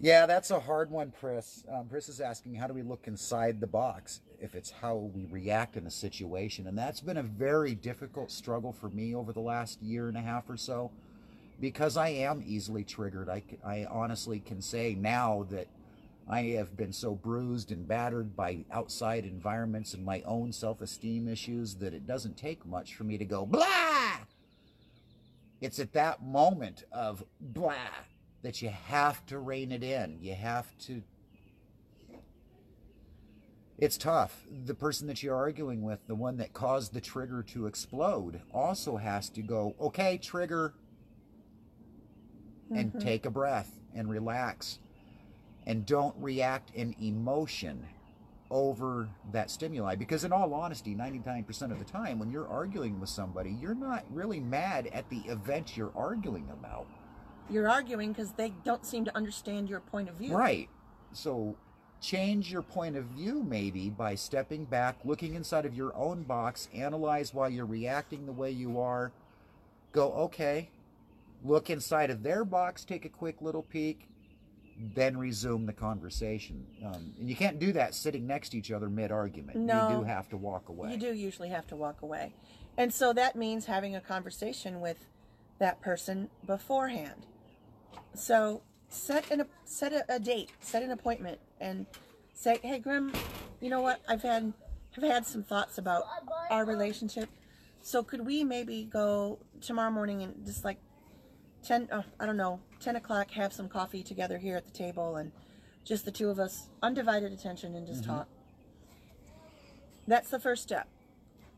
[0.00, 1.64] Yeah, that's a hard one, Chris.
[1.72, 5.24] Um, Chris is asking, how do we look inside the box if it's how we
[5.24, 6.68] react in a situation?
[6.68, 10.20] And that's been a very difficult struggle for me over the last year and a
[10.20, 10.92] half or so
[11.60, 13.28] because I am easily triggered.
[13.28, 15.66] I, I honestly can say now that
[16.28, 21.26] I have been so bruised and battered by outside environments and my own self esteem
[21.26, 24.18] issues that it doesn't take much for me to go, blah!
[25.60, 27.74] It's at that moment of blah
[28.42, 30.18] that you have to rein it in.
[30.20, 31.02] You have to.
[33.78, 34.42] It's tough.
[34.66, 38.96] The person that you're arguing with, the one that caused the trigger to explode, also
[38.96, 40.74] has to go, okay, trigger,
[42.74, 42.98] and mm-hmm.
[42.98, 44.80] take a breath and relax.
[45.66, 47.86] And don't react in emotion
[48.50, 49.94] over that stimuli.
[49.94, 54.04] Because, in all honesty, 99% of the time, when you're arguing with somebody, you're not
[54.10, 56.86] really mad at the event you're arguing about.
[57.50, 60.36] You're arguing because they don't seem to understand your point of view.
[60.36, 60.68] Right.
[61.12, 61.56] So
[62.00, 66.68] change your point of view maybe by stepping back, looking inside of your own box,
[66.74, 69.12] analyze why you're reacting the way you are.
[69.92, 70.70] Go, okay.
[71.44, 74.08] Look inside of their box, take a quick little peek,
[74.94, 76.66] then resume the conversation.
[76.84, 79.58] Um, and you can't do that sitting next to each other mid argument.
[79.58, 79.88] No.
[79.88, 80.92] You do have to walk away.
[80.92, 82.34] You do usually have to walk away.
[82.76, 85.06] And so that means having a conversation with
[85.58, 87.26] that person beforehand.
[88.18, 91.86] So set an set a, a date, set an appointment and
[92.34, 93.14] say, "Hey Grymm,
[93.60, 94.00] you know what?
[94.08, 94.52] I've had
[94.92, 96.04] have had some thoughts about
[96.50, 97.28] our relationship.
[97.80, 100.78] So could we maybe go tomorrow morning and just like
[101.64, 105.16] 10 oh, I don't know, 10 o'clock have some coffee together here at the table
[105.16, 105.32] and
[105.84, 108.28] just the two of us, undivided attention and just talk.
[110.06, 110.88] That's the first step.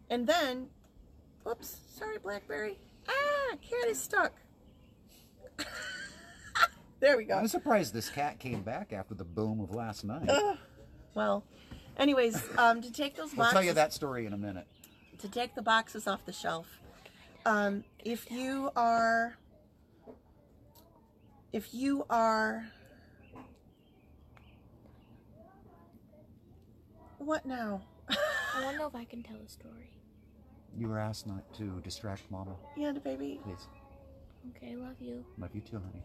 [0.09, 0.69] And then,
[1.49, 2.79] oops, sorry, Blackberry.
[3.09, 4.33] Ah, cat is stuck.
[7.01, 7.35] There we go.
[7.35, 10.31] I'm surprised this cat came back after the boom of last night.
[11.15, 11.45] Well,
[11.99, 13.41] anyways, um, to take those boxes.
[13.47, 14.67] I'll tell you that story in a minute.
[15.19, 16.67] to take the boxes off the shelf.
[17.45, 19.37] Um, if you are,
[21.53, 22.67] if you are,
[27.19, 27.83] what now?
[28.09, 29.91] I want to know if I can tell a story.
[30.79, 32.55] You were asked not to distract Mama.
[32.77, 33.41] yeah, the baby.
[33.45, 33.67] Please.
[34.57, 35.25] Okay, love you.
[35.39, 36.03] Love you too, honey.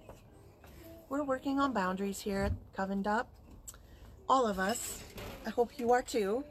[1.10, 3.28] We're working on boundaries here at Covened Up.
[4.28, 5.04] All of us.
[5.46, 6.44] I hope you are too.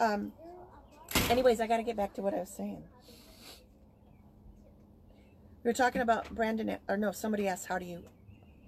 [0.00, 0.32] Um,
[1.30, 2.82] anyways, I got to get back to what I was saying.
[5.62, 8.02] We were talking about Brandon, or no, somebody asked, how do you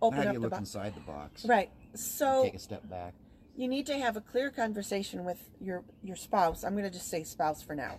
[0.01, 0.61] open How do up you the look box?
[0.61, 1.45] inside the box?
[1.45, 1.71] Right.
[1.95, 3.15] So Take a step back.
[3.57, 6.63] you need to have a clear conversation with your your spouse.
[6.63, 7.99] I'm going to just say spouse for now.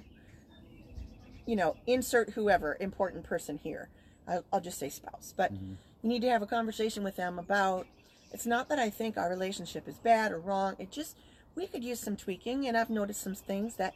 [1.46, 3.90] You know, insert whoever important person here.
[4.28, 5.74] I'll, I'll just say spouse, but Mm-hmm.
[6.02, 7.88] You need to have a conversation with them about.
[8.32, 10.76] It's not that I think our relationship is bad or wrong.
[10.80, 11.18] It just
[11.56, 13.96] we could use some tweaking, and I've noticed some things that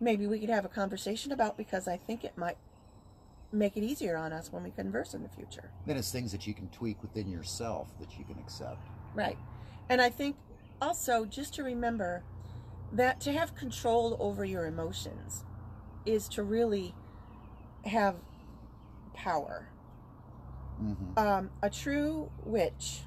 [0.00, 2.56] maybe we could have a conversation about because I think it might
[3.52, 5.70] make it easier on us when we converse in the future.
[5.86, 8.88] Then it's things that you can tweak within yourself that you can accept.
[9.14, 9.36] Right.
[9.88, 10.36] And I think
[10.80, 12.22] also just to remember
[12.92, 15.44] that to have control over your emotions
[16.04, 16.94] is to really
[17.84, 18.16] have
[19.14, 19.68] power.
[20.82, 21.18] Mm-hmm.
[21.18, 23.02] Um, a true witch.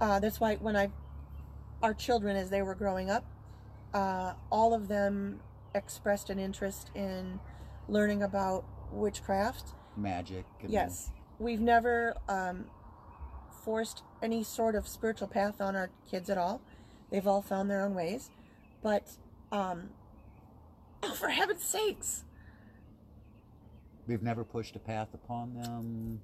[0.00, 0.90] Uh, that's why when I,
[1.82, 3.24] our children as they were growing up,
[3.92, 5.40] uh, all of them
[5.74, 7.40] expressed an interest in
[7.88, 9.74] learning about witchcraft.
[9.96, 10.44] Magic.
[10.60, 11.10] And Yes.
[11.38, 12.66] We've never um,
[13.64, 16.60] forced any sort of spiritual path on our kids at all.
[17.10, 18.30] They've all found their own ways.
[18.82, 19.16] But,
[19.50, 19.90] um,
[21.02, 22.24] oh, for heaven's sakes.
[24.06, 26.20] We've never pushed a path upon them.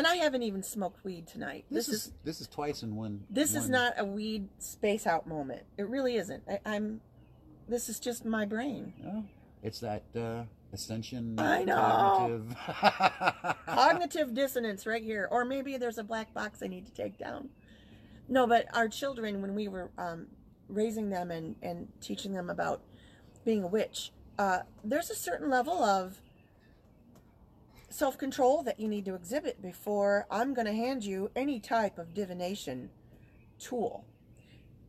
[0.00, 1.66] And I haven't even smoked weed tonight.
[1.70, 3.22] This, This, is, is, this is twice in one.
[3.28, 5.64] this is not a weed space out moment.
[5.76, 6.42] It really isn't.
[6.48, 7.02] I, I'm
[7.68, 8.94] this is just my brain.
[9.06, 9.24] Oh,
[9.62, 11.38] it's that uh, ascension.
[11.38, 11.76] I know.
[11.76, 15.28] cognitive- Cognitive dissonance right here.
[15.30, 17.50] Or maybe there's a black box I need to take down.
[18.26, 20.28] No, but our children, when we were um,
[20.66, 22.80] raising them and, and teaching them about
[23.44, 26.22] being a witch, uh, there's a certain level of
[27.90, 31.98] self control that you need to exhibit before I'm going to hand you any type
[31.98, 32.90] of divination
[33.58, 34.04] tool.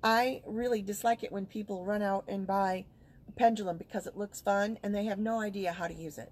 [0.03, 2.85] I really dislike it when people run out and buy
[3.27, 6.31] a pendulum because it looks fun and they have no idea how to use it.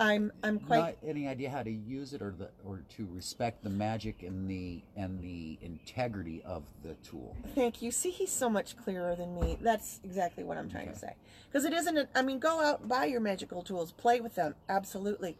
[0.00, 3.62] I'm I'm quite Not any idea how to use it, or the or to respect
[3.62, 7.36] the magic and the and the integrity of the tool.
[7.54, 7.92] Thank you.
[7.92, 9.56] See, he's so much clearer than me.
[9.60, 11.14] That's exactly what I'm trying to say.
[11.46, 14.34] Because it isn't, a, I mean, go out and buy your magical tools, play with
[14.34, 15.38] them, absolutely.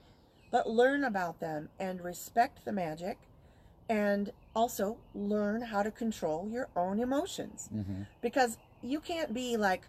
[0.54, 3.18] But learn about them and respect the magic
[3.88, 7.68] and also learn how to control your own emotions.
[7.74, 8.02] Mm-hmm.
[8.22, 9.82] Because you can't be like,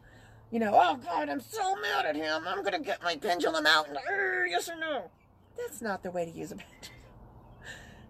[0.49, 2.47] you know, oh God, I'm so mad at him.
[2.47, 5.11] I'm going to get my pendulum out and, "Arr, yes or no.
[5.55, 6.99] That's not the way to use a pendulum.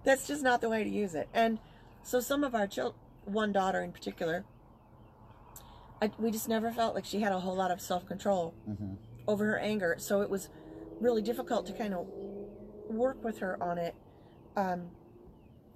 [0.06, 1.28] That's just not the way to use it.
[1.34, 1.60] And
[2.04, 2.96] so some of our children,
[3.26, 4.46] one daughter in particular,
[6.02, 8.94] I, we just never felt like she had a whole lot of self control Mm-hmm.
[9.28, 9.96] over her anger.
[10.00, 10.48] So it was
[11.02, 12.08] really difficult to kind of
[12.90, 13.96] work with her on it,
[14.56, 14.90] um,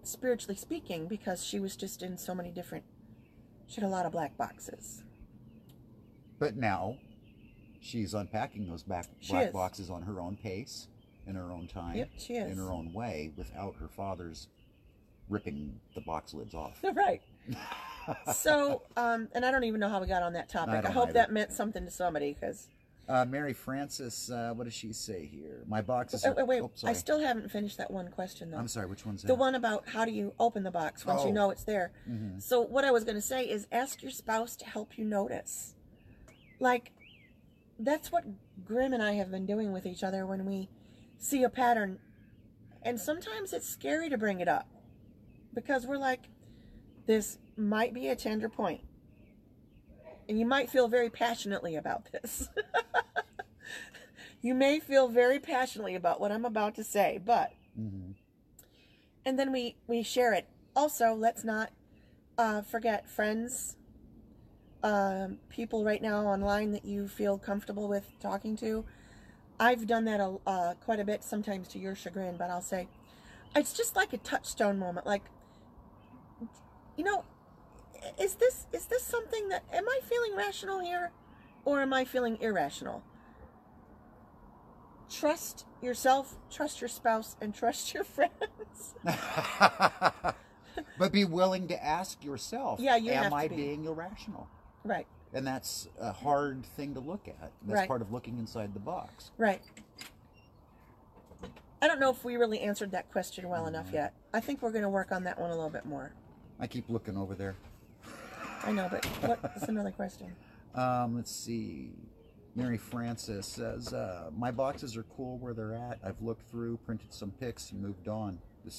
[0.03, 2.84] spiritually speaking, because she was just in so many different,
[3.68, 5.03] she had a lot of black boxes.
[6.39, 6.97] But now,
[7.82, 9.53] she's unpacking those back She black is.
[9.53, 10.88] boxes on her own pace,
[11.28, 12.51] in her own time, Yep, she is.
[12.51, 14.47] in her own way, without her father's
[15.28, 16.80] ripping the box lids off.
[16.93, 17.22] right.
[18.34, 20.84] So, um, and I don't even know how we got on that topic.
[20.84, 21.14] I I, hope either.
[21.14, 22.68] that meant something to somebody because.
[23.10, 25.64] Uh, Mary Frances, uh, what does she say here?
[25.68, 26.45] My boxes Wait, are.
[26.45, 26.62] wait, wait.
[26.62, 28.57] oh, I still haven't finished that one question though.
[28.57, 28.86] I'm sorry.
[28.86, 29.28] Which one's that?
[29.30, 31.28] The one about how do you open the box once Oh.
[31.28, 31.91] you know it's there.
[32.07, 32.39] Mhm.
[32.39, 35.74] So what I was going to say is ask your spouse to help you notice.
[36.60, 36.91] Like
[37.80, 38.26] that's what
[38.64, 40.70] Grymm and I have been doing with each other when we
[41.18, 41.97] see a pattern.
[42.84, 44.68] And sometimes it's scary to bring it up
[45.55, 46.30] because we're like
[47.07, 48.82] this might be a tender point.
[50.30, 52.49] And you might feel very passionately about this.
[54.41, 58.13] you may feel very passionately about what I'm about to say, but Mhm.
[59.25, 61.71] and then we we share it also let's not
[62.38, 63.75] uh, forget friends
[64.82, 68.86] um, people right now online that you feel comfortable with talking to
[69.59, 72.88] i've done that a, uh, quite a bit sometimes to your chagrin but i'll say
[73.55, 75.23] it's just like a touchstone moment like
[76.97, 77.23] you know
[78.20, 81.12] is this is this something that am i feeling rational here
[81.66, 83.04] or am i feeling irrational
[85.10, 88.93] trust yourself trust your spouse and trust your friends
[90.97, 92.80] but be willing to ask yourself.
[92.80, 93.56] Yeah, you Am I be.
[93.56, 94.47] being irrational?
[94.86, 97.52] right And that's a hard thing to look at.
[97.64, 97.88] That's Right.
[97.88, 99.32] part of looking inside the box.
[99.38, 99.62] Right.
[101.82, 103.95] I don't know if we really answered that question well enough mm-hmm.
[103.95, 104.14] yet.
[104.34, 106.14] I think we're going to work on that one a little bit more.
[106.60, 107.56] I keep looking over there.
[108.64, 109.05] I know, but
[109.41, 110.28] what's another question?
[110.76, 111.89] Um, let's see.
[112.55, 115.97] Mary Frances says, uh, My boxes are cool where they're at.
[116.05, 118.38] I've looked through, printed some pics, and moved on.
[118.66, 118.72] The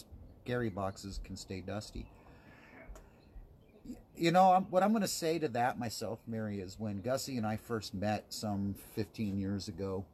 [0.45, 2.07] scary boxes can stay dusty.
[4.17, 7.37] You know, I'm, what I'm going to say to that myself, Mary, is when Gussy
[7.39, 10.05] and I first met some 15 years ago,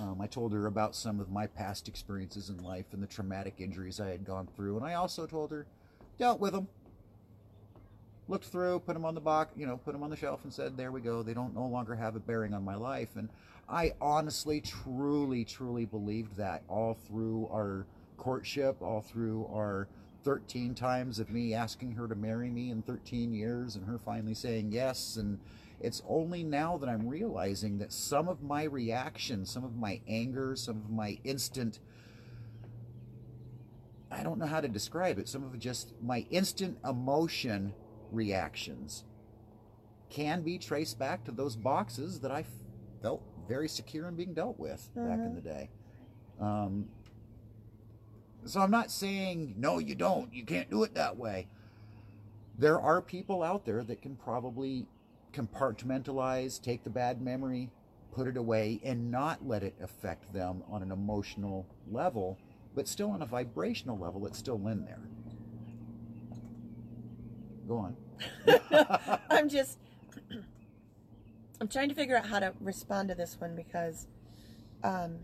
[0.00, 3.54] um, I told her about some of my past experiences in life and the traumatic
[3.58, 4.76] injuries I had gone through.
[4.76, 5.66] And I also told her,
[6.18, 6.68] dealt with them
[8.32, 10.52] looked through, put them on the box, you know, put them on the shelf, and
[10.52, 11.22] said, "There we go.
[11.22, 13.28] They don't no longer have a bearing on my life." And
[13.68, 19.86] I honestly, truly, truly believed that all through our courtship, all through our
[20.24, 24.34] 13 times of me asking her to marry me in 13 years, and her finally
[24.34, 25.16] saying yes.
[25.16, 25.38] And
[25.78, 30.56] it's only now that I'm realizing that some of my reaction, some of my anger,
[30.56, 31.80] some of my instant
[34.10, 35.26] I don't know how to describe it.
[35.26, 37.72] Some of just my instant emotion
[38.12, 39.04] reactions
[40.10, 42.44] can be traced back to those boxes that I
[43.00, 45.34] felt very secure in being dealt with back in Mhm.
[45.34, 45.70] the day.
[46.38, 46.88] Um,
[48.44, 50.32] so I'm not saying no, you don't.
[50.32, 51.48] You can't do it that way.
[52.58, 54.86] There are people out there that can probably
[55.32, 57.70] compartmentalize, take the bad memory,
[58.12, 62.38] put it away, and not let it affect them on an emotional level,
[62.74, 65.00] but still on a vibrational level, it's still in there.
[67.66, 67.96] Go on.
[69.30, 69.78] I'm just.
[71.60, 74.06] I'm trying to figure out how to respond to this one because.
[74.82, 75.18] Um,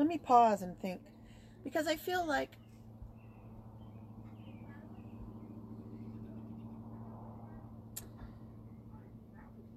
[0.00, 1.02] let me pause and think
[1.62, 2.52] because I feel like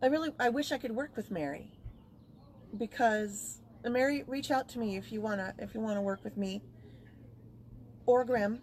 [0.02, 1.72] I really I wish I could work with Mary
[2.78, 6.02] because uh, Mary reach out to me if you want to if you want to
[6.02, 6.62] work with me
[8.06, 8.60] or Grymm.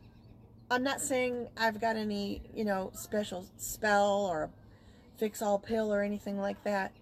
[0.70, 4.50] I'm not saying I've got any you know special spell or
[5.18, 6.92] fix all pill or anything like that.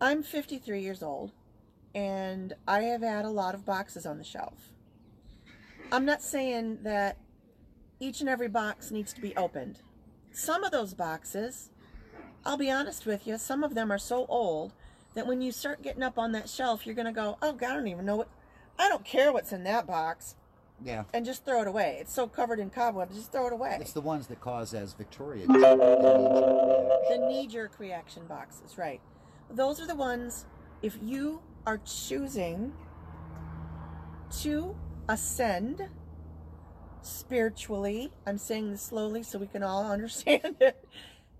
[0.00, 1.32] I'm 53 years old
[1.94, 4.72] and I have had a lot of boxes on the shelf.
[5.90, 7.16] I'm not saying that
[7.98, 9.80] each and every box needs to be opened.
[10.30, 11.70] Some of those boxes,
[12.44, 14.72] I'll be honest with you, some of them are so old
[15.14, 17.70] that when you start getting up on that shelf, you're going to go, oh, God,
[17.70, 18.28] I don't even know what,
[18.78, 20.36] I don't care what's in that box,
[20.84, 21.04] Yeah.
[21.12, 21.98] and just throw it away.
[22.00, 23.78] It's so covered in cobwebs, just throw it away.
[23.80, 25.80] It's the ones that cause, as Victoria did, the knee-jerk
[27.10, 27.28] reaction.
[27.28, 29.00] knee jerk reaction boxes, right.
[29.50, 30.46] Those are the ones,
[30.82, 32.72] if you are choosing
[34.42, 34.76] to
[35.08, 35.88] ascend
[37.02, 40.86] spiritually, I'm saying this slowly so we can all understand it.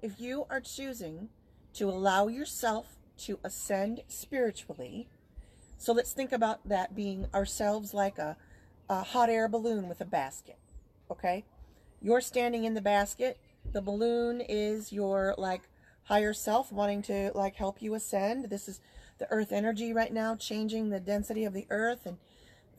[0.03, 1.28] If you are choosing
[1.74, 5.09] to allow yourself to ascend spiritually,
[5.76, 8.36] so let's think about that being ourselves like a,
[8.89, 10.59] a hot air balloon with a basket,
[11.11, 11.45] okay?
[12.01, 13.39] You're standing in the basket.
[13.72, 15.62] The balloon is your like
[16.05, 18.47] higher self wanting to like help you ascend.
[18.51, 18.80] This is
[19.18, 22.16] the earth energy right now, changing the density of the earth, and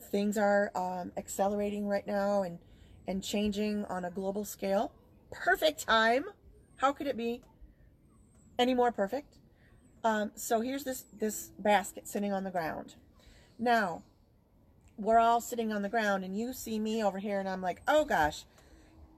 [0.00, 2.58] things are um, accelerating right now and
[3.06, 4.92] and changing on a global scale.
[5.30, 6.24] Perfect time.
[6.76, 7.42] How could it be
[8.58, 9.38] any more perfect?
[10.02, 12.94] Um, so here's this this basket sitting on the ground.
[13.58, 14.02] Now
[15.00, 17.82] we're all sitting on the ground, and you see me over here, and I'm like,
[17.88, 18.44] oh gosh,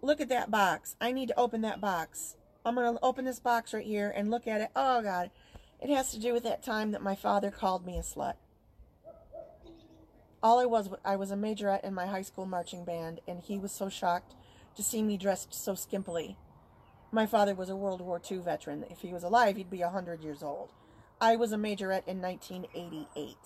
[0.03, 0.97] look at that box.
[1.01, 2.37] I need to open that box.
[2.65, 4.69] I'm going to open this box right here and look at it.
[4.77, 5.31] Oh, God.
[5.81, 8.35] It has to do with that time that my father called me a slut.
[10.43, 13.59] All I was, I was a majorette in my high school marching band, and he
[13.59, 14.35] was so shocked
[14.77, 16.37] to see me dressed so skimpily.
[17.11, 18.85] My father was a World War II veteran.
[18.91, 20.71] If he was alive, he'd be 100 years old.
[21.21, 23.37] I was a majorette in 1988.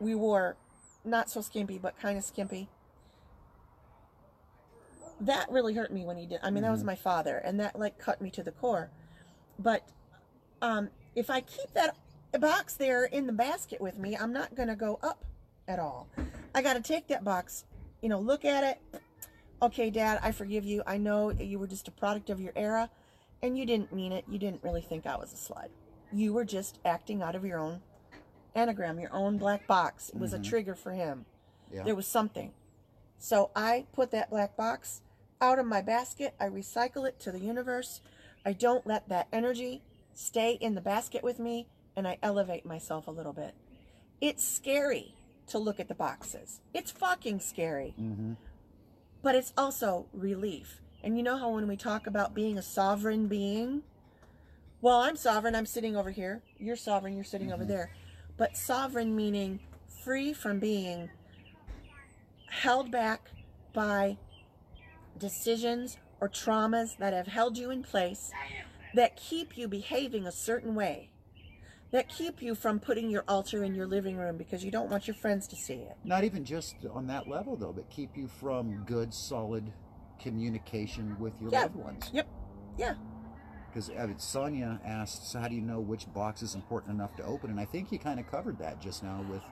[0.00, 0.56] We wore
[1.04, 2.68] not so skimpy, but kind of skimpy
[5.20, 6.40] that really hurt me when he did.
[6.42, 8.90] I mean, that was my father, and that like cut me to the core.
[9.58, 9.88] But
[10.62, 11.96] um, if I keep that
[12.38, 15.24] box there in the basket with me, I'm not gonna go up
[15.68, 16.08] at all.
[16.54, 17.64] I got to take that box,
[18.00, 19.00] you know, look at it.
[19.62, 20.82] Okay, Dad, I forgive you.
[20.86, 22.90] I know you were just a product of your era,
[23.42, 24.24] and you didn't mean it.
[24.28, 25.68] You didn't really think I was a slut.
[26.12, 27.82] You were just acting out of your own
[28.54, 30.08] anagram, your own black box.
[30.10, 31.24] It was a trigger for him.
[31.72, 31.82] Yeah.
[31.84, 32.52] There was something.
[33.18, 35.02] So I put that black box
[35.40, 36.34] out of my basket.
[36.40, 38.00] I recycle it to the universe.
[38.44, 39.82] I don't let that energy
[40.14, 43.54] stay in the basket with me, and I elevate myself a little bit.
[44.20, 45.14] It's scary
[45.48, 46.60] to look at the boxes.
[46.74, 47.90] It's fucking scary.
[47.96, 48.32] hmm
[49.22, 50.80] But it's also relief.
[51.02, 53.82] And you know how when we talk about being a sovereign being,
[54.82, 56.42] well, I'm sovereign, I'm sitting over here.
[56.58, 57.90] You're sovereign, you're sitting over there.
[58.40, 59.60] But sovereign meaning
[60.02, 61.10] free from being
[62.48, 63.28] held back
[63.74, 64.16] by
[65.18, 68.30] decisions or traumas that have held you in place
[68.94, 71.10] that keep you behaving a certain way,
[71.90, 75.06] that keep you from putting your altar in your living room because you don't want
[75.06, 75.98] your friends to see it.
[76.02, 79.70] Not even just on that level, though, but keep you from good, solid
[80.18, 81.64] communication with your Yeah.
[81.64, 82.10] loved ones.
[82.14, 82.26] Yep.
[82.78, 82.94] Yeah.
[83.72, 87.24] Because uh, Sonia asked, so how do you know which box is important enough to
[87.24, 87.50] open?
[87.50, 89.42] And I think you kind of covered that just now with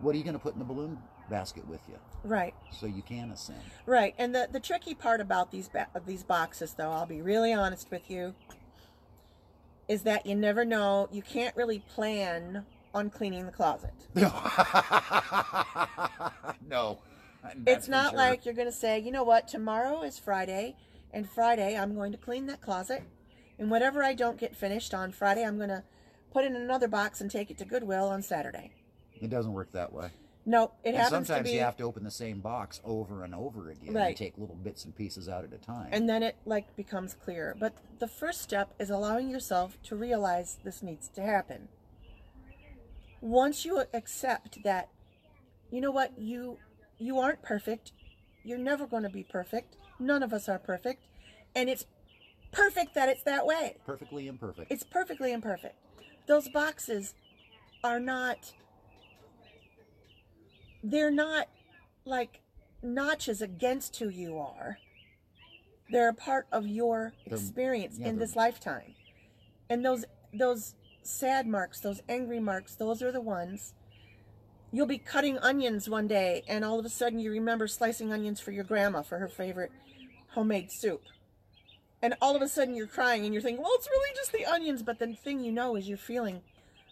[0.00, 0.98] what are you going to put in the balloon
[1.30, 2.54] basket with you Right.
[2.70, 3.60] so you can ascend.
[3.86, 7.52] Right, and the the tricky part about these ba- these boxes, though, I'll be really
[7.52, 8.34] honest with you,
[9.88, 11.08] is that you never know.
[11.12, 13.92] You can't really plan on cleaning the closet.
[16.66, 16.98] no.
[17.66, 18.18] it's not sure.
[18.18, 20.76] like you're going to say, you know what, tomorrow is Friday,
[21.12, 23.02] and Friday I'm going to clean that closet,
[23.58, 25.82] and whatever I don't get finished on Friday, I'm going to
[26.32, 28.70] put in another box and take it to Goodwill on Saturday.
[29.20, 30.10] It doesn't work that way.
[30.46, 31.56] No, it And happens sometimes to be.
[31.56, 34.08] you have to open the same box over and over again Right.
[34.08, 35.88] and take little bits and pieces out at a time.
[35.92, 40.58] and then it like becomes clear but the first step is allowing yourself to realize
[40.64, 41.68] this needs to happen
[43.20, 44.88] once you accept that
[45.70, 46.56] you know what you
[46.98, 47.92] you aren't perfect
[48.42, 51.02] you're never going to be perfect none of us are perfect
[51.54, 51.84] and it's
[52.52, 53.76] perfect that it's that way.
[53.86, 54.70] Perfectly imperfect.
[54.72, 55.76] it's perfectly imperfect.
[56.26, 57.14] Those boxes
[57.84, 58.52] are not
[60.82, 61.48] they're not
[62.04, 62.40] like
[62.82, 64.78] notches against who you are.
[65.90, 68.94] They're a part of your They're- experience yeah, in this lifetime.
[69.70, 73.74] And those those sad marks those angry marks those are the ones.
[74.70, 78.38] You'll be cutting onions one day and all of a sudden you remember slicing onions
[78.40, 79.72] for your grandma for her favorite
[80.34, 81.02] homemade soup
[82.02, 84.46] and all of a sudden you're crying and you're thinking, well, it's really just the
[84.46, 84.82] onions.
[84.82, 86.42] But the thing you know is you're feeling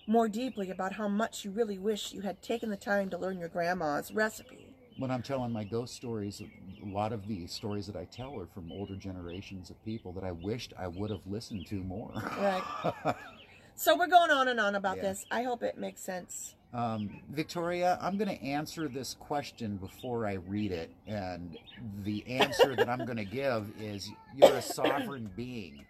[0.06, 3.38] more deeply about how much you really wish you had taken the time to learn
[3.38, 4.74] your grandma's recipe.
[4.98, 8.46] When I'm telling my ghost stories, a lot of the stories that I tell are
[8.46, 12.12] from older generations of people that I wished I would have listened to more.
[12.38, 13.14] Right.
[13.74, 15.02] so we're going on and on about Yeah.
[15.02, 15.26] this.
[15.30, 16.54] I hope it makes sense.
[16.76, 20.90] Um, Victoria, I'm going to answer this question before I read it.
[21.06, 21.56] And
[22.04, 25.86] the answer that I'm going to give is you're a sovereign being.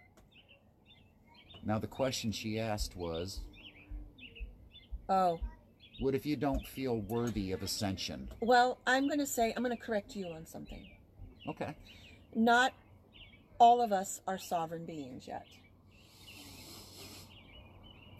[1.65, 3.41] Now, the question she asked was
[5.09, 5.41] Oh,
[5.99, 8.29] what if you don't feel worthy of ascension?
[8.39, 10.89] well, I'm going to say, I'm going to correct you on something.
[11.49, 11.75] Okay.
[12.33, 12.71] Not
[13.59, 15.47] all of us are sovereign beings yet.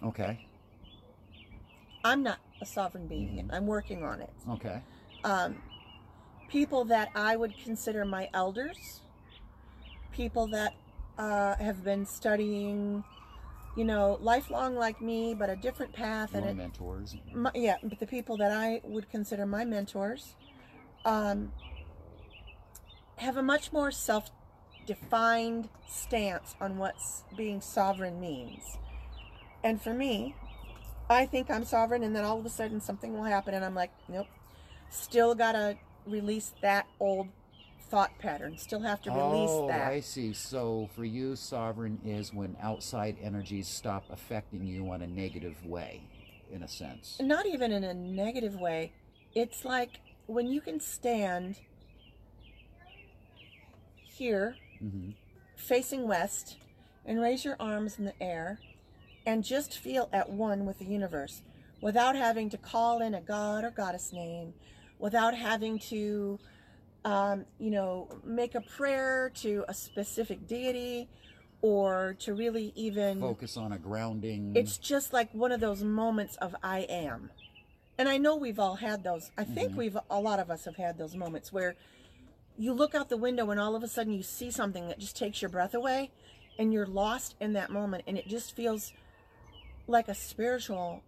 [0.03, 0.45] Okay.
[2.07, 3.45] I'm not a sovereign being yet.
[3.51, 4.33] I'm working on it.
[4.49, 4.81] Okay.
[5.23, 5.61] um,
[6.49, 9.01] people that I would consider my elders,
[10.13, 10.73] people that
[11.17, 13.03] uh, have been studying,
[13.75, 17.15] you know, lifelong like me, but a different path, Your and it, mentors.
[17.33, 20.35] my, yeah, but the people that I would consider my mentors,
[21.03, 21.51] um,
[23.17, 28.77] have a much more self-defined stance on what's being sovereign means,
[29.63, 30.35] and for me.
[31.09, 33.75] I think I'm sovereign, and then all of a sudden something will happen, and I'm
[33.75, 34.27] like, nope.
[34.89, 37.27] Still gotta release that old
[37.89, 38.57] thought pattern.
[38.57, 39.91] Still have to release oh, that.
[39.91, 40.33] I see.
[40.33, 46.03] So for you, sovereign is when outside energies stop affecting you on a negative way,
[46.51, 47.17] in a sense.
[47.21, 48.91] Not even in a negative way.
[49.33, 51.57] It's like when you can stand
[54.03, 55.11] here, hmm
[55.55, 56.57] facing west,
[57.03, 58.59] and raise your arms in the air,
[59.27, 61.41] and just feel at one with the universe,
[61.81, 64.53] without having to call in a god or goddess name,
[64.97, 66.39] without having to
[67.05, 71.07] um, you know, make a prayer to a specific deity
[71.61, 73.21] or to really even.
[73.21, 74.53] Focus on a grounding.
[74.55, 77.29] It's just like one of those moments of I am.
[77.97, 79.31] And I know we've all had those.
[79.37, 79.77] I think Mhm.
[79.77, 81.75] we've, a lot of us have had those moments where
[82.57, 85.15] you look out the window and all of a sudden you see something that just
[85.15, 86.11] takes your breath away
[86.59, 88.93] and you're lost in that moment and it just feels
[89.87, 91.01] like a spiritual,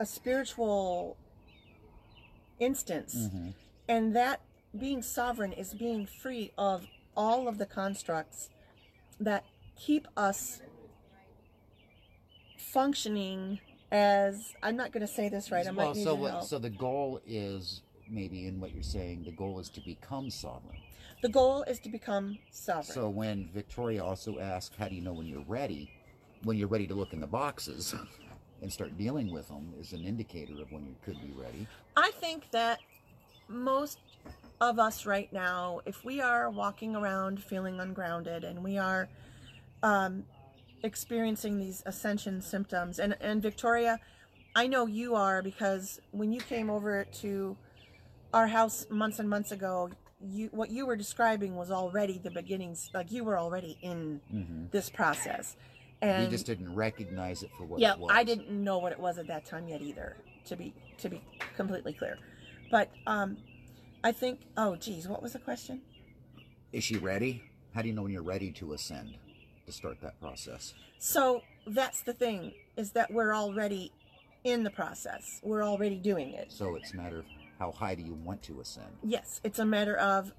[0.00, 1.16] a spiritual
[2.58, 3.54] instance Mhm.
[3.88, 4.40] and that
[4.78, 6.86] being sovereign is being free of
[7.16, 8.48] all of the constructs
[9.20, 9.44] that
[9.76, 10.62] keep us
[12.56, 15.66] functioning as I'm not going to say this right.
[15.66, 16.44] I might well, need so what, help.
[16.44, 19.24] so the goal is maybe in what you're saying.
[19.24, 20.78] The goal is to become sovereign.
[21.20, 22.84] the goal is to become sovereign.
[22.94, 25.88] So when Victoria also asked, "How do you know when you're ready?"
[26.44, 27.94] When you're ready to look in the boxes
[28.60, 31.66] and start dealing with them is an indicator of when you could be ready.
[31.96, 32.80] I think that
[33.48, 33.98] most
[34.60, 39.08] of us right now, if we are walking around feeling ungrounded and we are
[39.82, 40.24] um,
[40.82, 44.00] experiencing these ascension symptoms, and, and Victoria,
[44.54, 47.56] I know you are because when you came over to
[48.34, 49.90] our house months and months ago,
[50.24, 52.90] you what you were describing was already the beginnings.
[52.94, 55.56] Like you were already in hmm this process,
[56.02, 58.10] and you just didn't recognize it for what yeah it was.
[58.12, 61.20] i didn't know what it was at that time yet either to be to be
[61.56, 62.18] completely clear
[62.70, 63.36] but um
[64.04, 65.80] i think oh geez what was the question
[66.72, 67.42] Is she ready?
[67.74, 69.14] How do you know when you're ready to ascend
[69.66, 70.74] to start that process?
[70.98, 73.92] so that's the thing is that we're already
[74.44, 77.24] in the process we're already doing it So it's a matter of
[77.58, 78.92] how high do you want to ascend?
[79.04, 80.32] yes it's a matter of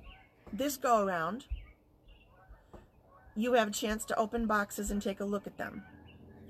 [0.51, 1.45] this go around
[3.35, 5.83] you have a chance to open boxes and take a look at them.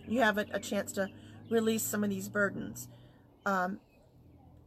[0.08, 1.10] You have a, a chance to
[1.50, 2.88] release some of these burdens.
[3.46, 3.80] Um,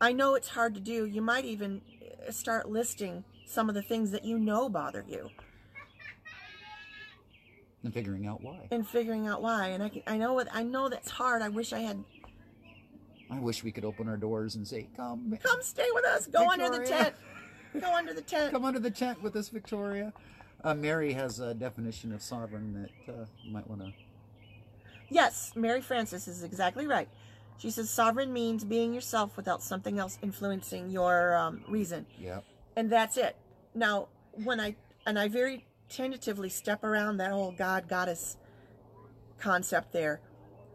[0.01, 1.07] i know it's hard to do.
[1.07, 1.81] You might even
[2.27, 5.31] uh, start listing some of the things that you know bother you.
[7.85, 8.67] And figuring out why.
[8.71, 9.69] and figuring out why.
[9.69, 11.43] And i, can, I know it i know that's hard.
[11.43, 12.03] I wish i had
[13.31, 16.27] I wish we could open our doors and say, "Come, come stay with us.
[16.29, 17.15] Go under the tent.
[17.81, 18.53] Go under the tent.
[18.53, 20.13] Come under the tent with us, Victoria."
[20.67, 22.73] Uh, Mary has a definition of sovereign
[23.07, 23.93] that uh, you might want to.
[25.09, 27.09] Yes, Mary Frances is exactly right.
[27.59, 32.41] She says sovereign means being yourself without something else influencing your um, reason, Yeah.
[32.75, 33.37] and that's it.
[33.77, 34.09] Now,
[34.43, 34.75] when I
[35.07, 38.37] and I very tentatively step around that whole God goddess
[39.39, 40.21] concept there,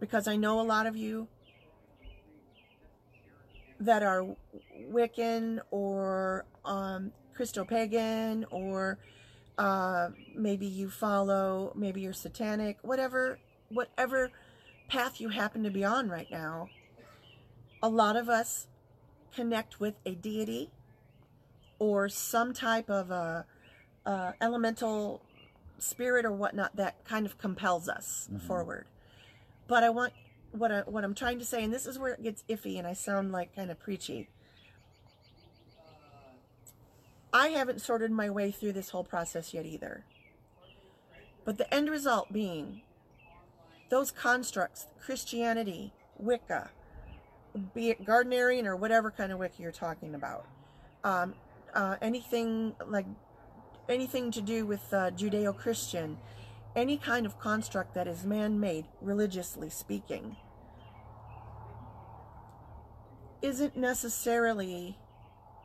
[0.00, 1.28] because I know a lot of you
[3.78, 4.24] that are
[4.90, 8.98] Wiccan or um, Christo pagan or
[9.58, 13.38] uh, maybe you follow, maybe you're satanic, whatever,
[13.68, 14.30] whatever
[14.88, 16.68] path you happen to be on right now.
[17.82, 18.66] A lot of us
[19.34, 20.70] connect with a deity
[21.78, 23.44] or some type of a,
[24.06, 25.22] a elemental
[25.78, 28.86] spirit or whatnot that kind of compels us forward.
[29.66, 30.12] But I want
[30.52, 32.86] what I what I'm trying to say, and this is where it gets iffy, and
[32.86, 34.28] I sound like kind of preachy.
[37.32, 40.04] I haven't sorted my way through this whole process yet either.
[41.44, 42.82] But the end result being
[43.88, 46.70] those constructs, Christianity, Wicca,
[47.74, 50.46] be it Gardnerian or whatever kind of Wicca you're talking about,
[51.04, 51.34] um,
[51.74, 53.06] uh, anything like
[53.88, 56.18] anything to do with uh, Judeo Christian,
[56.74, 60.36] any kind of construct that is man made, religiously speaking,
[63.42, 64.96] isn't necessarily,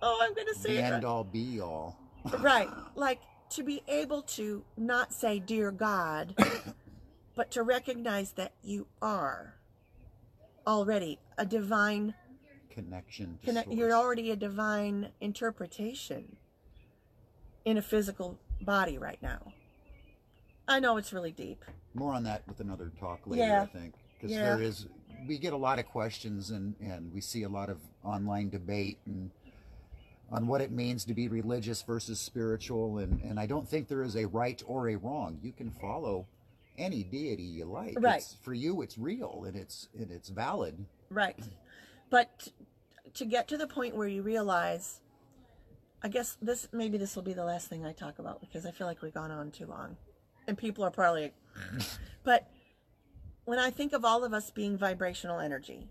[0.01, 1.97] oh, I'm going to say The end all be all.
[2.39, 3.19] right like
[3.51, 6.35] to be able to not say dear god
[7.35, 9.55] but to recognize that you are
[10.65, 12.13] already a divine
[12.69, 16.35] Connection connect you're already a divine interpretation
[17.65, 19.53] in a physical body right now
[20.67, 23.61] i know it's really deep More on that with another talk later, Yeah.
[23.63, 23.93] I think.
[24.13, 24.43] Because Yeah.
[24.43, 24.87] there is,
[25.27, 28.97] we get a lot of questions and, and we see a lot of online debate
[29.05, 29.31] and
[30.31, 32.97] on what it means to be religious versus spiritual.
[32.97, 35.39] And, and I don't think there is a right or a wrong.
[35.41, 36.27] You can follow
[36.77, 37.95] any deity you like.
[37.99, 38.17] Right.
[38.17, 40.85] It's, for you, it's real and it's, and it's valid.
[41.09, 41.37] right
[42.09, 42.49] but
[43.13, 45.01] to get to the point where you realize
[46.03, 48.71] i guess this maybe this will be the last thing i talk about because i
[48.71, 49.97] feel like we've gone on too long
[50.47, 51.33] and people are probably
[52.23, 52.49] but
[53.45, 55.87] when i think of all of us being vibrational energy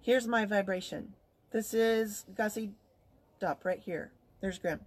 [0.00, 1.14] here's my vibration
[1.52, 2.72] this is Gussy
[3.44, 4.12] up right here.
[4.40, 4.80] There's Grymm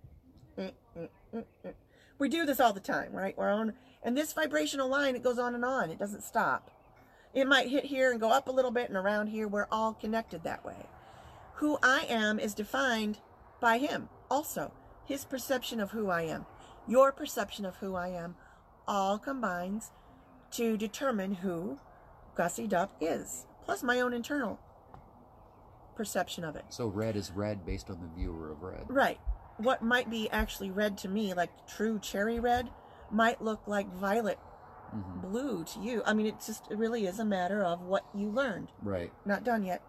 [0.58, 1.74] Mm, mm, mm,
[2.18, 3.38] we do this all the time right?
[3.38, 5.91] We're on and this vibrational line it goes on and on.
[5.91, 6.72] It doesn't stop.
[7.34, 9.47] It might hit here and go up a little bit and around here.
[9.47, 10.88] We're all connected that way.
[11.55, 13.20] Who I am is defined
[13.60, 14.10] by him.
[14.30, 14.72] Also.
[15.08, 16.45] His perception of who I am,
[16.86, 18.36] your perception of who I am,
[18.86, 19.91] all combines
[20.51, 21.80] to determine who
[22.36, 24.60] Gussy Dup is, plus my own internal
[25.98, 26.64] perception of it.
[26.70, 28.86] So red is red based on the viewer of red.
[28.88, 29.20] Right.
[29.58, 32.70] What might be actually red to me, like true cherry red,
[33.12, 34.38] might look like violet
[34.91, 36.02] hmm blue to you.
[36.06, 38.70] I mean, it just it really is a matter of what you learned.
[38.82, 39.12] Right.
[39.26, 39.82] Not done yet.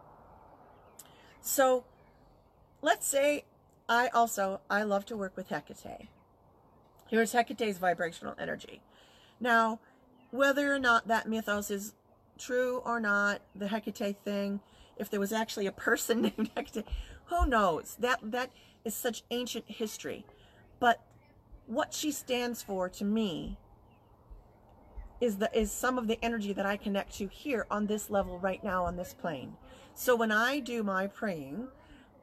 [1.40, 1.84] So,
[2.82, 3.44] let's say
[3.88, 6.08] I also I love to work with Hecate.
[7.08, 8.82] Here's Hecate's vibrational energy.
[9.38, 9.78] Now,
[10.30, 11.94] whether or not that mythos is
[12.38, 14.60] true or not, the Hecate thing,
[14.98, 16.84] if there was actually a person named Hecate,
[17.26, 17.96] who knows?
[17.98, 18.50] That that
[18.84, 20.24] is such ancient history.
[20.80, 21.02] But
[21.66, 23.58] what she stands for to me
[25.20, 28.38] is the is some of the energy that I connect to here on this level
[28.38, 29.56] right now on this plane.
[29.94, 31.68] So when I do my praying,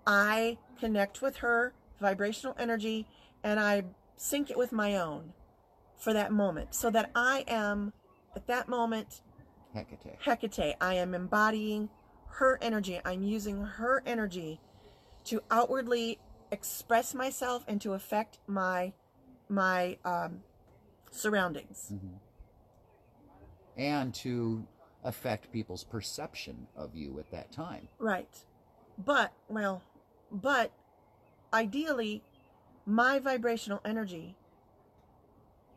[0.07, 3.07] I connect with her vibrational energy
[3.43, 3.83] and I
[4.17, 5.33] sync it with my own
[5.97, 7.93] for that moment so that I am
[8.35, 9.21] at that moment
[9.73, 10.17] Hecate.
[10.23, 10.75] Hecate.
[10.79, 11.89] I am embodying
[12.35, 12.99] her energy.
[13.05, 14.59] I'm using her energy
[15.25, 16.19] to outwardly
[16.51, 18.93] express myself and to affect my
[19.47, 20.43] my um,
[21.11, 21.93] surroundings.
[21.93, 22.19] Mhm.
[23.77, 24.65] And to
[25.03, 27.87] affect people's perception of you at that time.
[27.99, 28.45] Right.
[28.97, 29.83] But, well,
[30.31, 30.71] but
[31.53, 32.23] ideally,
[32.85, 34.35] my vibrational energy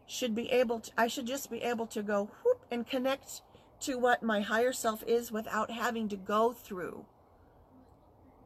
[0.06, 3.42] should be able to, I should just be able to go whoop and connect
[3.80, 7.04] to what my higher self is without having to go through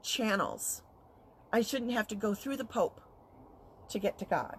[0.02, 0.82] channels.
[1.52, 3.00] I shouldn't have to go through the Pope
[3.90, 4.56] to get to God.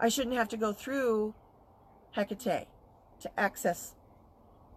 [0.00, 1.34] I shouldn't have to go through
[2.16, 2.66] Hecate
[3.20, 3.94] to access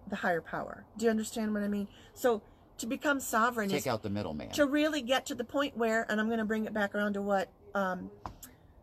[0.07, 0.85] the higher power.
[0.97, 1.87] Do you understand what I mean?
[2.13, 2.41] So
[2.79, 4.49] to become sovereign is Take out the middleman.
[4.51, 7.13] to really get to the point where, and I'm going to bring it back around
[7.13, 8.09] to what um,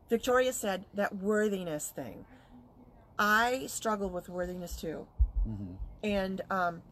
[0.09, 2.25] Victoria said, that worthiness thing.
[3.19, 5.07] I struggle with worthiness too.
[5.45, 6.83] hmm And um,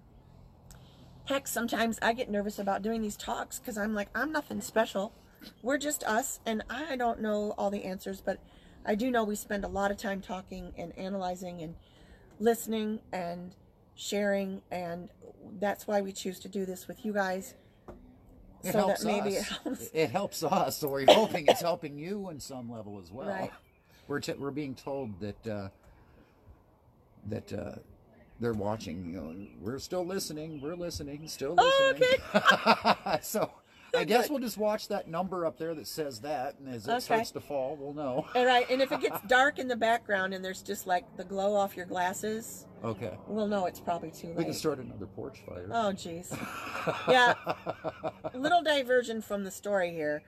[1.27, 5.13] heck, sometimes I get nervous about doing these talks because I'm like, I'm nothing special.
[5.63, 8.41] We're just us, and I don't know all the answers, but
[8.85, 11.75] I do know we spend a lot of time talking and analyzing and
[12.41, 13.55] listening and
[13.95, 15.09] sharing, and
[15.61, 17.55] that's why we choose to do this with you guys.
[18.65, 19.91] It so helps that maybe it helps.
[19.93, 20.79] It helps us.
[20.79, 23.29] So we're hoping it's helping you in some level as well.
[23.29, 23.53] Right.
[24.09, 25.69] We're t- we're being told that uh,
[27.29, 27.73] that uh,
[28.41, 29.07] they're watching.
[29.13, 30.61] You know, we're still listening.
[30.61, 31.27] We're listening.
[31.29, 32.97] Still Oh, listening.
[33.23, 33.51] so
[33.97, 36.91] I guess we'll just watch that number up there that says that, and as it
[36.91, 37.01] Okay.
[37.01, 38.27] starts to fall, we'll know.
[38.35, 41.25] And right, and if it gets dark in the background and there's just like the
[41.25, 43.17] glow off your glasses, Okay.
[43.27, 44.37] we'll know it's probably too late.
[44.37, 45.69] We can start another porch fire.
[45.73, 46.27] Oh, jeez.
[47.09, 47.35] Yeah.
[48.35, 50.23] Little diversion from the story here.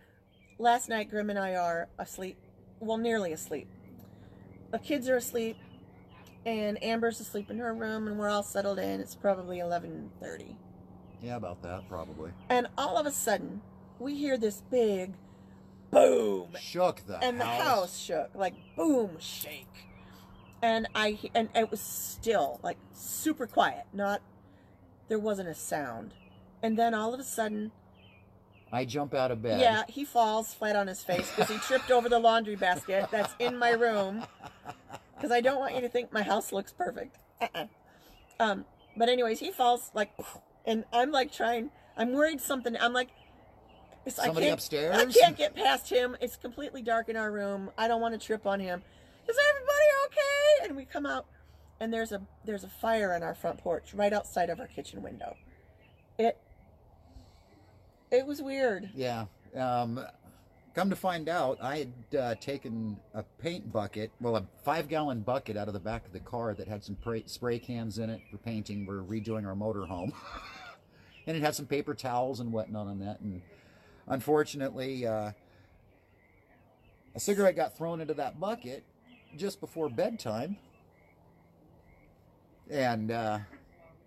[0.59, 2.36] Last night, Grymm and I are asleep.
[2.80, 3.68] Well, nearly asleep.
[4.70, 5.56] the kids are asleep,
[6.49, 9.01] and Amber's asleep in her room, and we're all settled in.
[9.01, 10.57] It's probably eleven thirty,
[11.22, 12.32] Yeah, about that probably.
[12.49, 13.61] and all of a sudden,
[13.99, 15.14] we hear this big
[15.90, 19.66] boom, Shook the and the house shook like boom shake
[20.61, 24.20] and i and it was still like super quiet not
[25.09, 26.12] there wasn't a sound
[26.62, 27.70] and then all of a sudden
[28.70, 29.61] I jump out of bed.
[29.62, 33.34] yeah he falls flat on his face because he tripped over the laundry basket that's
[33.38, 34.26] in my room
[35.18, 37.66] because i don't want you to think my house looks perfect uh-uh.
[38.40, 38.64] um
[38.96, 40.10] but anyways he falls like
[40.64, 43.08] and i'm like trying i'm worried something i'm like
[44.06, 44.96] I Somebody can't- upstairs?
[44.96, 46.16] I can't get past him.
[46.18, 47.70] It's completely dark in our room.
[47.76, 48.82] I don't want to trip on him.
[49.28, 50.66] Is everybody okay?
[50.66, 51.26] And we come out,
[51.78, 55.02] and there's a there's a fire on our front porch right outside of our kitchen
[55.02, 55.36] window.
[56.18, 56.38] It
[58.10, 58.88] it was weird.
[58.94, 59.26] Yeah.
[59.54, 60.00] Um,
[60.79, 65.22] come to find out, I had uh, taken a paint bucket, well, a five gallon
[65.22, 68.09] bucket out of the back of the car that had some pra- spray cans in
[68.11, 68.87] it for painting.
[68.87, 70.12] We're redoing our motorhome.
[71.26, 73.18] and it had some paper towels and whatnot on that.
[73.18, 73.43] And
[74.07, 75.33] unfortunately, uh,
[77.12, 78.85] a cigarette got thrown into that bucket
[79.37, 80.59] just before bedtime.
[82.70, 83.41] And uh,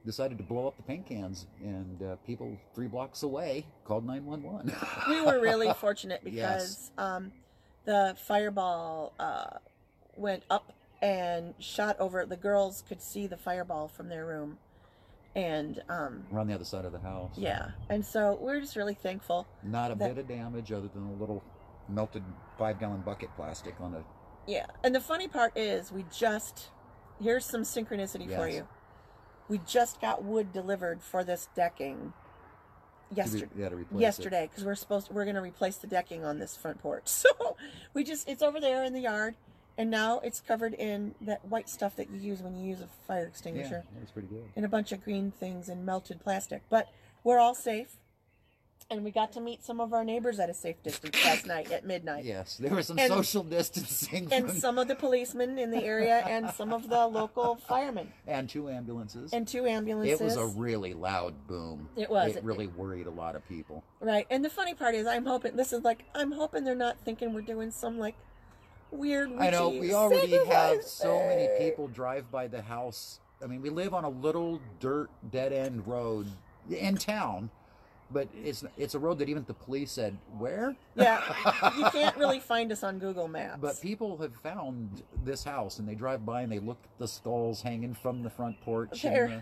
[0.06, 1.48] decided to blow up the paint cans.
[1.64, 4.74] And uh, people three blocks away called 911.
[5.10, 6.92] We were really fortunate because Yes.
[6.98, 7.32] um,
[7.86, 9.58] the fireball uh,
[10.16, 12.26] went up and shot over.
[12.26, 14.60] The girls could see the fireball from their room,
[15.36, 17.32] and um, We're on the other side of the house.
[17.38, 19.48] yeah, and so we're just really thankful.
[19.64, 21.44] Not a That- bit of damage other than a little
[21.90, 22.24] melted
[22.58, 24.04] five gallon bucket plastic on a.
[24.46, 26.70] Yeah, and the funny part is, we just
[27.22, 28.68] here's some synchronicity for you.
[29.52, 32.14] We just got wood delivered for this decking
[33.14, 33.50] yesterday.
[33.58, 36.82] Yeah, Yesterday, because we're supposed to, we're going to replace the decking on this front
[36.82, 37.04] porch.
[37.10, 37.58] So
[37.94, 39.36] we just it's over there in the yard,
[39.78, 42.88] and now it's covered in that white stuff that you use when you use a
[43.06, 43.24] fire.
[43.24, 44.46] Yeah, extinguisher, that's pretty good.
[44.56, 46.62] and a bunch of green things and melted plastic.
[46.70, 46.88] But
[47.26, 47.98] we're all safe,
[48.92, 51.72] and we got to meet some of our neighbors at a safe distance last night
[51.72, 52.26] at midnight.
[52.26, 55.84] Yes, there was some And- social distancing and from- some of the policemen in the
[55.84, 59.32] area and some of the local firemen and two ambulances.
[59.34, 60.20] and two ambulances.
[60.20, 61.90] it was a really loud boom.
[61.96, 62.36] It was.
[62.36, 63.84] It really worried a lot of people.
[64.02, 64.28] right.
[64.30, 67.34] And the funny part is, I'm hoping this is like I'm hoping they're not thinking
[67.34, 68.16] we're doing some like
[68.92, 69.32] weird.
[69.40, 73.22] I know we already have so many people drive by the house.
[73.42, 76.28] I mean, we live on a little dirt dead end road
[76.70, 77.50] in town,
[78.14, 80.76] but it's it's a road that even the police said where.
[80.96, 81.22] Yeah,
[81.78, 83.60] you can't really find us on Google Maps.
[83.62, 87.08] But people have found this house and they drive by and they look at the
[87.08, 89.04] skulls hanging from the front porch.
[89.06, 89.40] and, uh,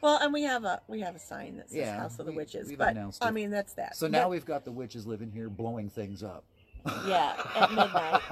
[0.00, 2.32] well, and we have a we have a sign that says Yeah, House of the
[2.32, 2.68] we- Witches.
[2.68, 3.96] we've But I mean, that's that.
[3.96, 6.44] so now But- we've got the witches living here blowing things up.
[7.06, 8.22] yeah, at midnight.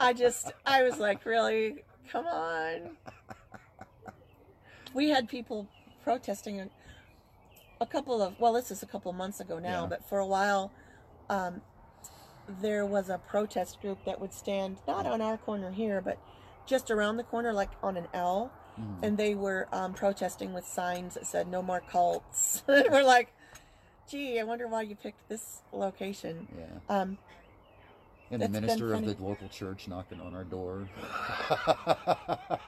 [0.00, 1.84] I just, I was like, really?
[2.10, 2.96] Come on.
[4.92, 5.68] We had people
[6.02, 6.58] protesting
[7.80, 9.86] a, couple of, well, this is a couple of months ago now, Yeah.
[9.88, 10.72] but for a while,
[11.28, 11.60] um,
[12.60, 16.18] there was a protest group that would stand not on our corner here, but
[16.66, 18.98] just around the corner, like on an L, Mhm.
[19.02, 23.32] and they were um, protesting with signs that said "No more cults." we're like,
[24.08, 26.66] "Gee, I wonder why you picked this location." yeah.
[26.88, 27.18] Um,
[28.30, 30.88] And the minister of the local church knocking on our door.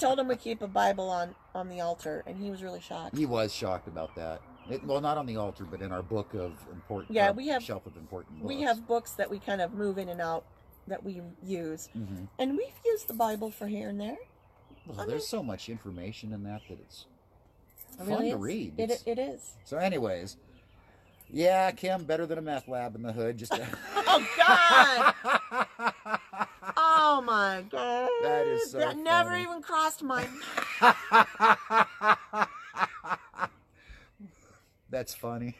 [0.00, 3.16] Told him we keep a Bible on on the altar, and he was really shocked.
[3.16, 4.40] he was shocked about that.
[4.70, 7.12] It, well, not on the altar, but in our book of important.
[7.14, 8.40] Yeah, we have- shelf of important.
[8.40, 8.48] Books.
[8.54, 10.44] We have books that we kind of move in and out
[10.86, 14.16] that we use, hmm and we've used the Bible for here and there.
[14.86, 17.06] Well, I there's mean- so much information in that that it's
[17.92, 18.40] It fun really to is.
[18.42, 18.74] read.
[18.78, 19.56] It, It's- it is.
[19.64, 20.36] So, anyways,
[21.32, 23.38] yeah, Kim, better than a meth lab in the hood.
[23.38, 23.52] Just
[23.96, 25.14] Oh God!
[26.76, 28.09] oh my God!
[28.22, 29.42] That is so that never funny.
[29.42, 30.26] even crossed my.
[30.80, 30.98] mind.
[34.90, 35.54] That's funny.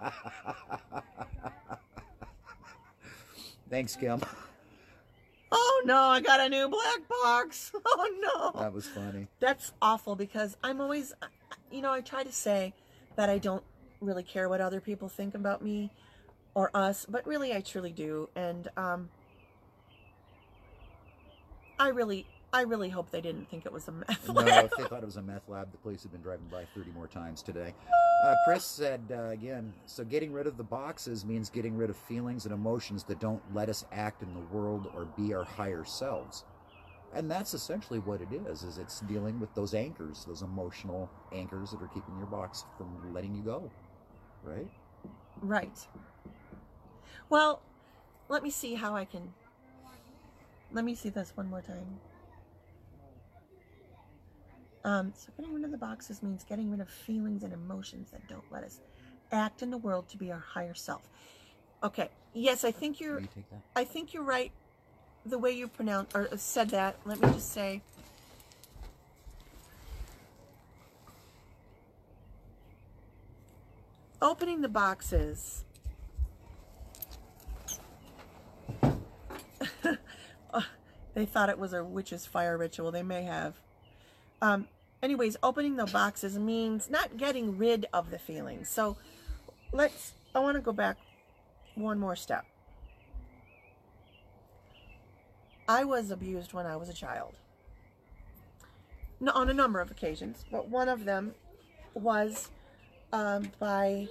[3.70, 4.20] Thanks, Kim.
[5.52, 5.96] Oh no!
[5.96, 7.72] I got a new black box.
[7.86, 8.60] Oh no!
[8.60, 9.26] That was funny.
[9.40, 11.12] That's awful because I'm always,
[11.70, 12.72] you know, I try to say
[13.16, 13.62] that I don't
[14.00, 15.90] really care what other people think about me
[16.54, 18.28] or us, but really I truly do.
[18.34, 19.08] And um,
[21.80, 24.84] I really, I really hope they didn't think it was a meth No, if they
[24.84, 27.42] thought it was a meth lab, the police have been driving by 30 more times
[27.42, 27.74] today.
[28.22, 31.96] Uh, Chris said uh, again, so getting rid of the boxes means getting rid of
[31.96, 35.86] feelings and emotions that don't let us act in the world or be our higher
[35.86, 36.44] selves.
[37.14, 41.70] And that's essentially what it is, is it's dealing with those anchors, those emotional anchors
[41.70, 43.70] that are keeping your box from letting you go.
[44.44, 44.68] Right?
[45.40, 45.88] Right.
[47.30, 47.62] Well,
[48.28, 49.32] let me see how I can
[50.72, 51.98] let me see this one more time.
[54.82, 58.26] Um, so getting rid of the boxes means getting rid of feelings and emotions that
[58.28, 58.80] don't let us
[59.30, 61.02] act in the world to be our higher self.
[61.82, 62.08] Okay.
[62.32, 63.28] Yes, I think you're you?
[63.76, 64.52] I think you're right
[65.26, 66.96] the way you pronounce or said that.
[67.04, 67.82] Let me just say
[74.22, 75.64] opening the boxes
[80.52, 80.62] Uh,
[81.14, 82.90] they thought it was a witch's fire ritual.
[82.90, 83.54] They may have.
[84.40, 84.68] Um,
[85.02, 88.68] anyways, opening the boxes means not getting rid of the feelings.
[88.68, 88.96] So
[89.72, 90.96] let's, I want to go back
[91.74, 92.44] one more step.
[95.68, 97.38] I was abused when I was a child.
[99.20, 101.34] No, on a number of occasions, but one of them
[101.94, 102.48] was
[103.12, 104.08] um, by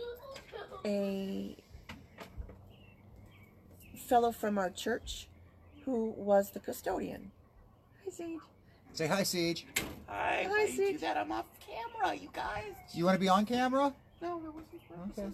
[0.85, 1.57] a
[3.95, 5.27] fellow from our church
[5.89, 7.31] who was the custodian.
[8.05, 8.39] Hi, Sage.
[8.93, 9.65] Say hi, Siege.
[10.07, 11.17] Hi, Hi, why you do that?
[11.17, 12.73] I'm off camera, you guys.
[12.93, 13.93] You want to be on camera?
[14.21, 15.17] No, that wasn't.
[15.17, 15.29] Okay.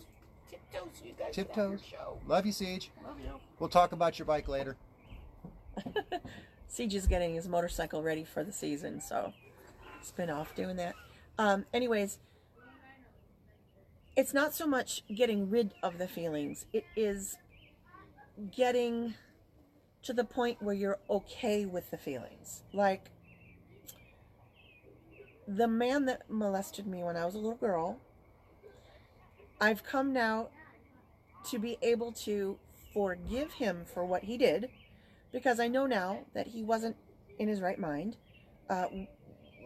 [0.50, 1.82] Tiptoes, you guys can have your Tiptoes.
[1.86, 2.18] show.
[2.28, 2.92] Love you, Siege.
[3.06, 3.32] Love you.
[3.60, 4.76] We'll talk about your bike later.
[6.68, 9.34] Siege is getting his motorcycle ready for the season, so
[10.00, 10.96] he's been off doing that.
[11.38, 12.20] Um, anyways,
[14.16, 17.38] it's not so much getting rid of the feelings, it is
[18.52, 19.14] getting
[20.06, 22.64] to the point where you're okay with the feelings.
[22.74, 23.12] Like
[25.48, 28.00] the man that molested me when I was a little girl,
[29.60, 30.50] I've come now
[31.50, 32.58] to be able to
[32.94, 34.70] forgive him for what he did
[35.32, 36.96] because I know now that he wasn't
[37.40, 38.18] in his right mind.
[38.70, 38.86] Uh,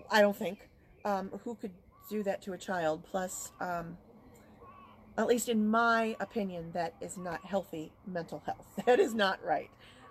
[0.09, 0.67] I don't think.
[1.05, 1.71] Um, who could
[2.09, 3.03] do that to a child?
[3.09, 3.97] Plus, um,
[5.17, 8.65] at least in my opinion, that is not healthy mental health.
[8.85, 9.69] That is not right.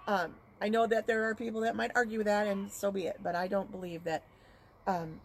[0.08, 3.20] Um, I know that there are people that might argue that, and so be it.
[3.22, 4.24] But I don't believe that
[4.86, 5.20] um,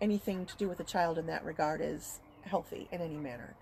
[0.00, 3.54] anything to do with a child in that regard is healthy in any manner.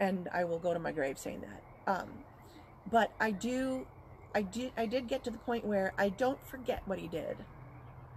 [0.00, 2.00] And I will go to my grave saying that.
[2.00, 2.08] Um,
[2.90, 3.86] but I do
[4.34, 7.38] I did I did get to the point where I don't forget what he did.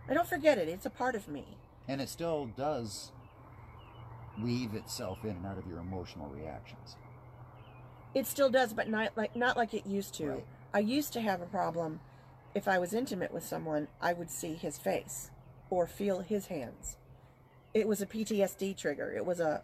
[0.10, 0.68] I don't forget it.
[0.68, 1.45] It's a part of me.
[1.88, 3.12] And it still does
[4.41, 6.95] weave itself in and out of your emotional reactions.
[8.14, 10.30] It still does, but not like not like it used to.
[10.30, 10.45] Right.
[10.74, 12.00] I used to have a problem
[12.54, 15.32] if I was intimate with someone, I would see his face
[15.70, 16.98] or feel his hands.
[17.74, 19.12] It was a PTSD trigger.
[19.16, 19.62] It was a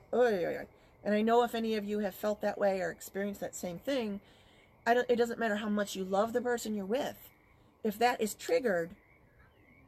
[1.04, 3.80] and I know if any of you have felt that way or experienced that same
[3.80, 4.22] thing,
[4.86, 7.30] I don't it doesn't matter how much you love the person you're with.
[7.84, 8.92] If that is triggered,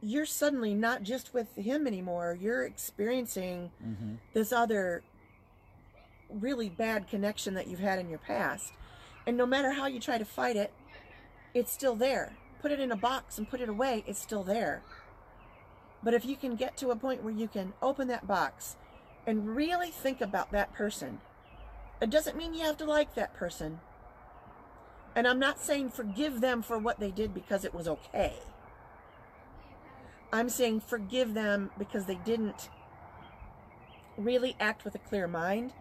[0.02, 2.36] you're suddenly not just with him anymore.
[2.40, 4.14] You're experiencing Mm-hmm.
[4.34, 5.02] this other
[6.28, 8.72] really bad connection that you've had in your past.
[9.26, 10.72] And no matter how you try to fight it,
[11.54, 12.36] it's still there.
[12.60, 14.82] Put it in a box and put it away, it's still there.
[16.02, 18.76] But if you can get to a point where you can open that box
[19.26, 21.20] and really think about that person,
[22.00, 23.80] it doesn't mean you have to like that person.
[25.14, 28.34] And I'm not saying forgive them for what they did because it was okay.
[30.32, 32.70] I'm saying forgive them because they didn't
[34.16, 35.72] really act with a clear mind.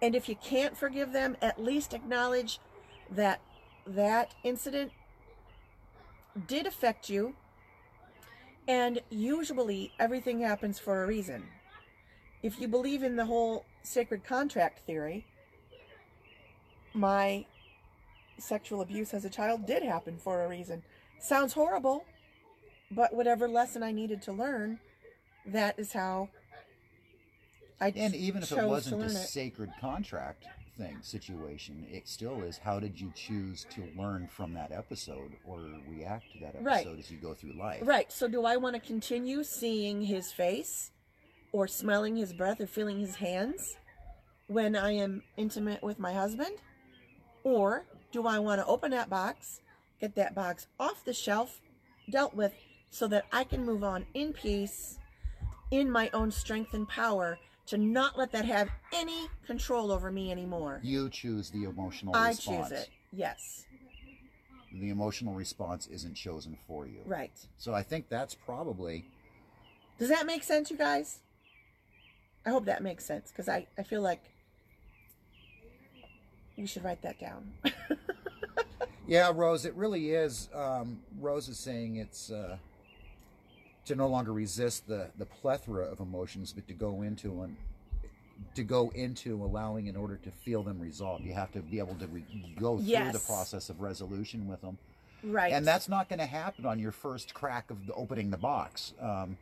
[0.00, 2.60] And if you can't forgive them, at least acknowledge
[3.10, 3.40] that
[3.88, 4.92] that incident
[6.46, 7.34] did affect you.
[8.66, 11.44] And usually everything happens for a reason.
[12.42, 15.26] If you believe in the whole sacred contract theory,
[16.92, 17.46] my
[18.38, 20.82] sexual abuse as a child did happen for a reason.
[21.18, 22.04] Sounds horrible,
[22.90, 24.78] but whatever lesson I needed to learn,
[25.46, 26.28] that is how
[27.80, 28.04] I did it.
[28.04, 29.10] And even if it wasn't a it.
[29.10, 30.46] sacred contract
[30.78, 35.58] thing situation, it still is how did you choose to learn from that episode or
[35.88, 36.98] react to that episode Right.
[36.98, 37.82] as you go through life?
[37.84, 38.10] Right.
[38.10, 40.92] So do I want to continue seeing his face
[41.52, 43.76] or smelling his breath or feeling his hands
[44.46, 46.56] when I am intimate with my husband?
[47.42, 49.60] Or do I want to open that box,
[50.00, 51.60] get that box off the shelf,
[52.08, 52.52] dealt with,
[52.90, 54.98] so that I can move on in peace,
[55.70, 60.30] in my own strength and power, to not let that have any control over me
[60.30, 60.80] anymore?
[60.82, 62.68] You choose the emotional I response.
[62.70, 62.88] choose it.
[63.12, 63.64] Yes.
[64.72, 67.00] The emotional response isn't chosen for you.
[67.06, 67.32] Right.
[67.56, 69.06] So I think that's probably
[69.98, 71.20] Does that make sense, you guys?
[72.44, 74.22] I hope that makes sense because I, I feel like
[76.56, 77.52] we should write that down.
[79.08, 80.50] Yeah, Rose, it really is.
[80.54, 82.58] Um, Rose is saying it's uh,
[83.88, 87.56] to no longer resist the, the plethora of emotions, but to go into and
[88.54, 91.24] to go into allowing in order to feel them resolved.
[91.24, 94.78] You have to be able to re- go through the process of resolution with them.
[95.24, 95.52] Right.
[95.52, 98.94] And that's not going to happen on your first crack of the, opening the box.
[99.00, 99.36] Um,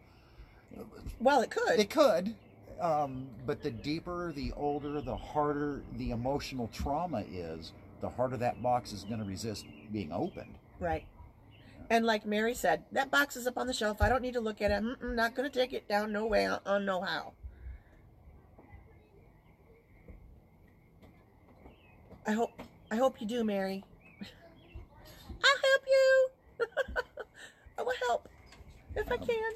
[1.20, 1.78] well, it could.
[1.78, 2.34] it could,
[2.80, 8.62] um, but the deeper, the older, the harder the emotional trauma is, the harder that
[8.62, 10.54] box is going to resist being opened.
[10.80, 11.04] Right.
[11.88, 14.02] And like Mary said, that box is up on the shelf.
[14.02, 14.82] I don't need to look at it.
[14.82, 16.12] Mm-mm, not going to take it down.
[16.12, 16.46] No way.
[16.46, 17.32] On, on no how.
[22.26, 22.60] I hope.
[22.90, 23.84] I hope you do, Mary.
[24.20, 26.28] I'll help you.
[27.78, 28.28] I will help
[28.96, 29.52] if I can.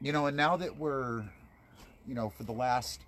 [0.00, 1.24] You know, and now that we're,
[2.06, 3.00] you know, for the last,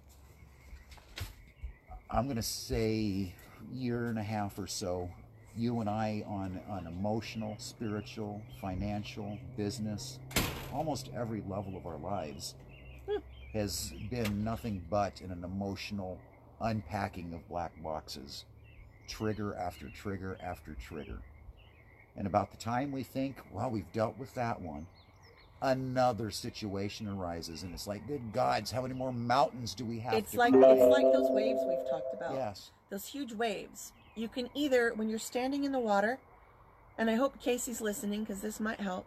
[2.11, 3.35] I'm going to say,
[3.73, 5.11] year and a half or so,
[5.57, 10.19] you and I on on emotional, spiritual, financial, business,
[10.73, 12.55] almost every level of our lives
[13.09, 13.19] hmm.
[13.53, 16.19] has been nothing but in an emotional
[16.61, 18.45] unpacking of black boxes,
[19.09, 21.19] trigger after trigger after trigger.
[22.17, 24.87] And about the time we think, well, we've dealt with that one,
[25.61, 30.15] another situation arises, and it's like, good gods, how many more mountains do we have?
[30.15, 32.35] It's to like it's like those waves we've talked about.
[32.35, 33.93] yes, those huge waves.
[34.17, 36.19] You can either, when you're standing in the water,
[36.97, 39.07] and I hope Casey's listening because this might help.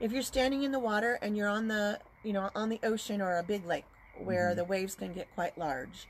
[0.00, 3.20] If you're standing in the water and you're on the, you know, on the ocean
[3.20, 3.84] or a big lake
[4.18, 4.56] where Mhm.
[4.56, 6.08] the waves can get quite large.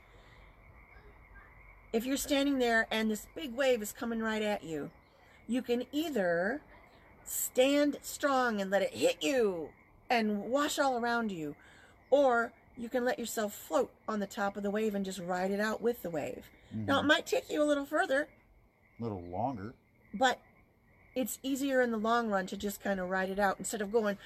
[1.91, 4.91] If you're standing there and this big wave is coming right at you,
[5.45, 6.61] you can either
[7.25, 9.69] stand strong and let it hit you
[10.09, 11.55] and wash all around you,
[12.09, 15.51] or you can let yourself float on the top of the wave and just ride
[15.51, 16.49] it out with the wave.
[16.71, 17.07] Now, it Mhm.
[17.07, 18.27] might take you a little further,
[18.99, 19.73] a little longer.
[20.13, 20.39] but
[21.15, 23.91] it's easier in the long run to just kind of ride it out instead of
[23.91, 24.17] going,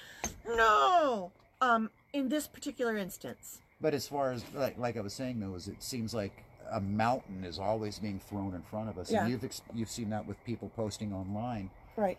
[0.46, 1.32] no.
[1.60, 5.54] Um, in this particular instance, But as far as like, like I was saying though,
[5.54, 9.22] is it seems like a mountain is always being thrown in front of us, Yeah.
[9.22, 11.70] and you've ex- you've seen that with people posting online.
[11.96, 12.18] right?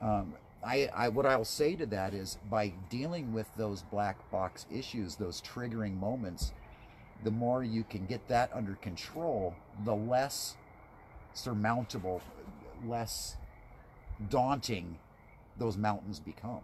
[0.00, 0.34] Um,
[0.64, 5.16] I, I what I'll say to that is by dealing with those black box issues,
[5.16, 6.52] those triggering moments,
[7.24, 10.56] the more you can get that under control, the less
[11.34, 12.20] surmountable,
[12.86, 13.36] less
[14.28, 14.98] daunting
[15.58, 16.60] those mountains become.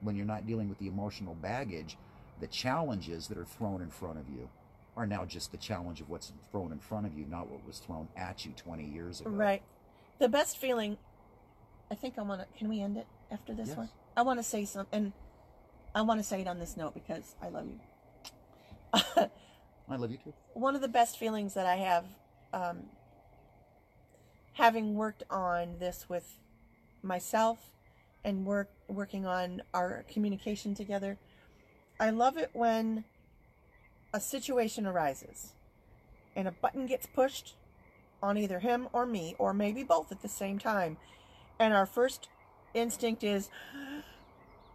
[0.00, 1.96] When you're not dealing with the emotional baggage,
[2.40, 4.48] the challenges that are thrown in front of you
[4.96, 7.78] are now just the challenge of what's thrown in front of you, not what was
[7.78, 9.30] thrown at you 20 years ago.
[9.30, 9.62] Right.
[10.18, 10.98] The best feeling,
[11.90, 13.76] I think I want to, can we end it after this Yes.
[13.76, 13.88] one?
[14.16, 15.12] I want to say something, and
[15.94, 17.80] I want to say it on this note because I love you.
[19.88, 20.32] I love you too.
[20.54, 22.04] one of the best feelings that I have,
[22.52, 22.82] um,
[24.54, 26.38] having worked on this with
[27.02, 27.58] myself
[28.24, 31.18] and work working on our communication together,
[31.98, 33.04] I love it when
[34.12, 35.54] a situation arises
[36.36, 37.54] and a button gets pushed
[38.22, 40.96] on either him or me, or maybe both at the same time,
[41.58, 42.28] and our first
[42.72, 43.50] instinct is,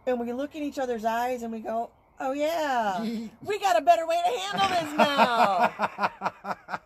[0.06, 1.90] and we look in each other's eyes and we go,
[2.20, 3.00] "Oh yeah."
[3.44, 6.10] we got a better way to handle this now.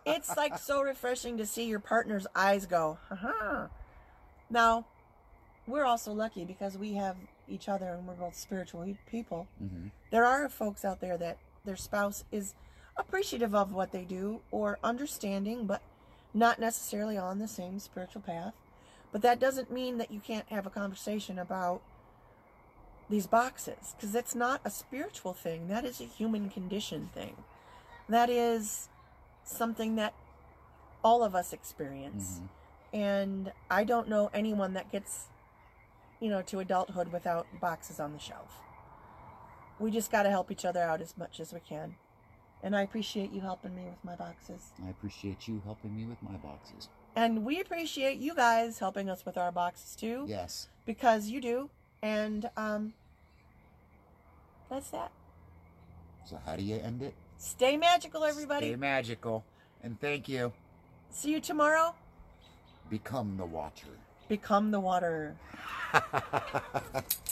[0.05, 3.67] it's like so refreshing to see your partner's eyes go, uh-huh.
[4.49, 4.85] Now,
[5.65, 7.15] we're also lucky because we have
[7.47, 9.47] each other and we're both spiritual people.
[9.61, 9.91] Mhm.
[10.11, 12.53] There are folks out there that their spouse is
[12.97, 15.81] appreciative of what they do or understanding, but
[16.33, 18.53] not necessarily on the same spiritual path.
[19.11, 21.81] But that doesn't mean that you can't have a conversation about
[23.13, 25.67] these boxes because that's not a spiritual thing.
[25.67, 27.35] That is a human condition thing.
[28.09, 28.89] That is
[29.43, 30.13] something that
[31.03, 32.39] all of us experience.
[32.41, 32.49] Mhm.
[32.91, 35.27] And I don't know anyone that gets,
[36.19, 38.59] you know, to adulthood without boxes on the shelf.
[39.79, 41.95] We just got to help each other out as much as we can.
[42.63, 44.71] And I appreciate you helping me with my boxes.
[44.83, 46.89] I appreciate you helping me with my boxes.
[47.15, 50.25] And we appreciate you guys helping us with our boxes too.
[50.27, 50.67] Yes.
[50.85, 51.69] Because you do.
[52.01, 52.93] And um
[54.69, 55.11] that's that.
[56.25, 57.13] So how do you end it?
[57.37, 58.67] Stay magical, everybody.
[58.67, 59.43] Stay magical.
[59.83, 60.53] And thank you.
[61.09, 61.93] See you tomorrow.
[62.89, 63.87] Become the watcher.
[64.29, 65.35] Become the water.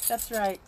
[0.08, 0.60] That's right.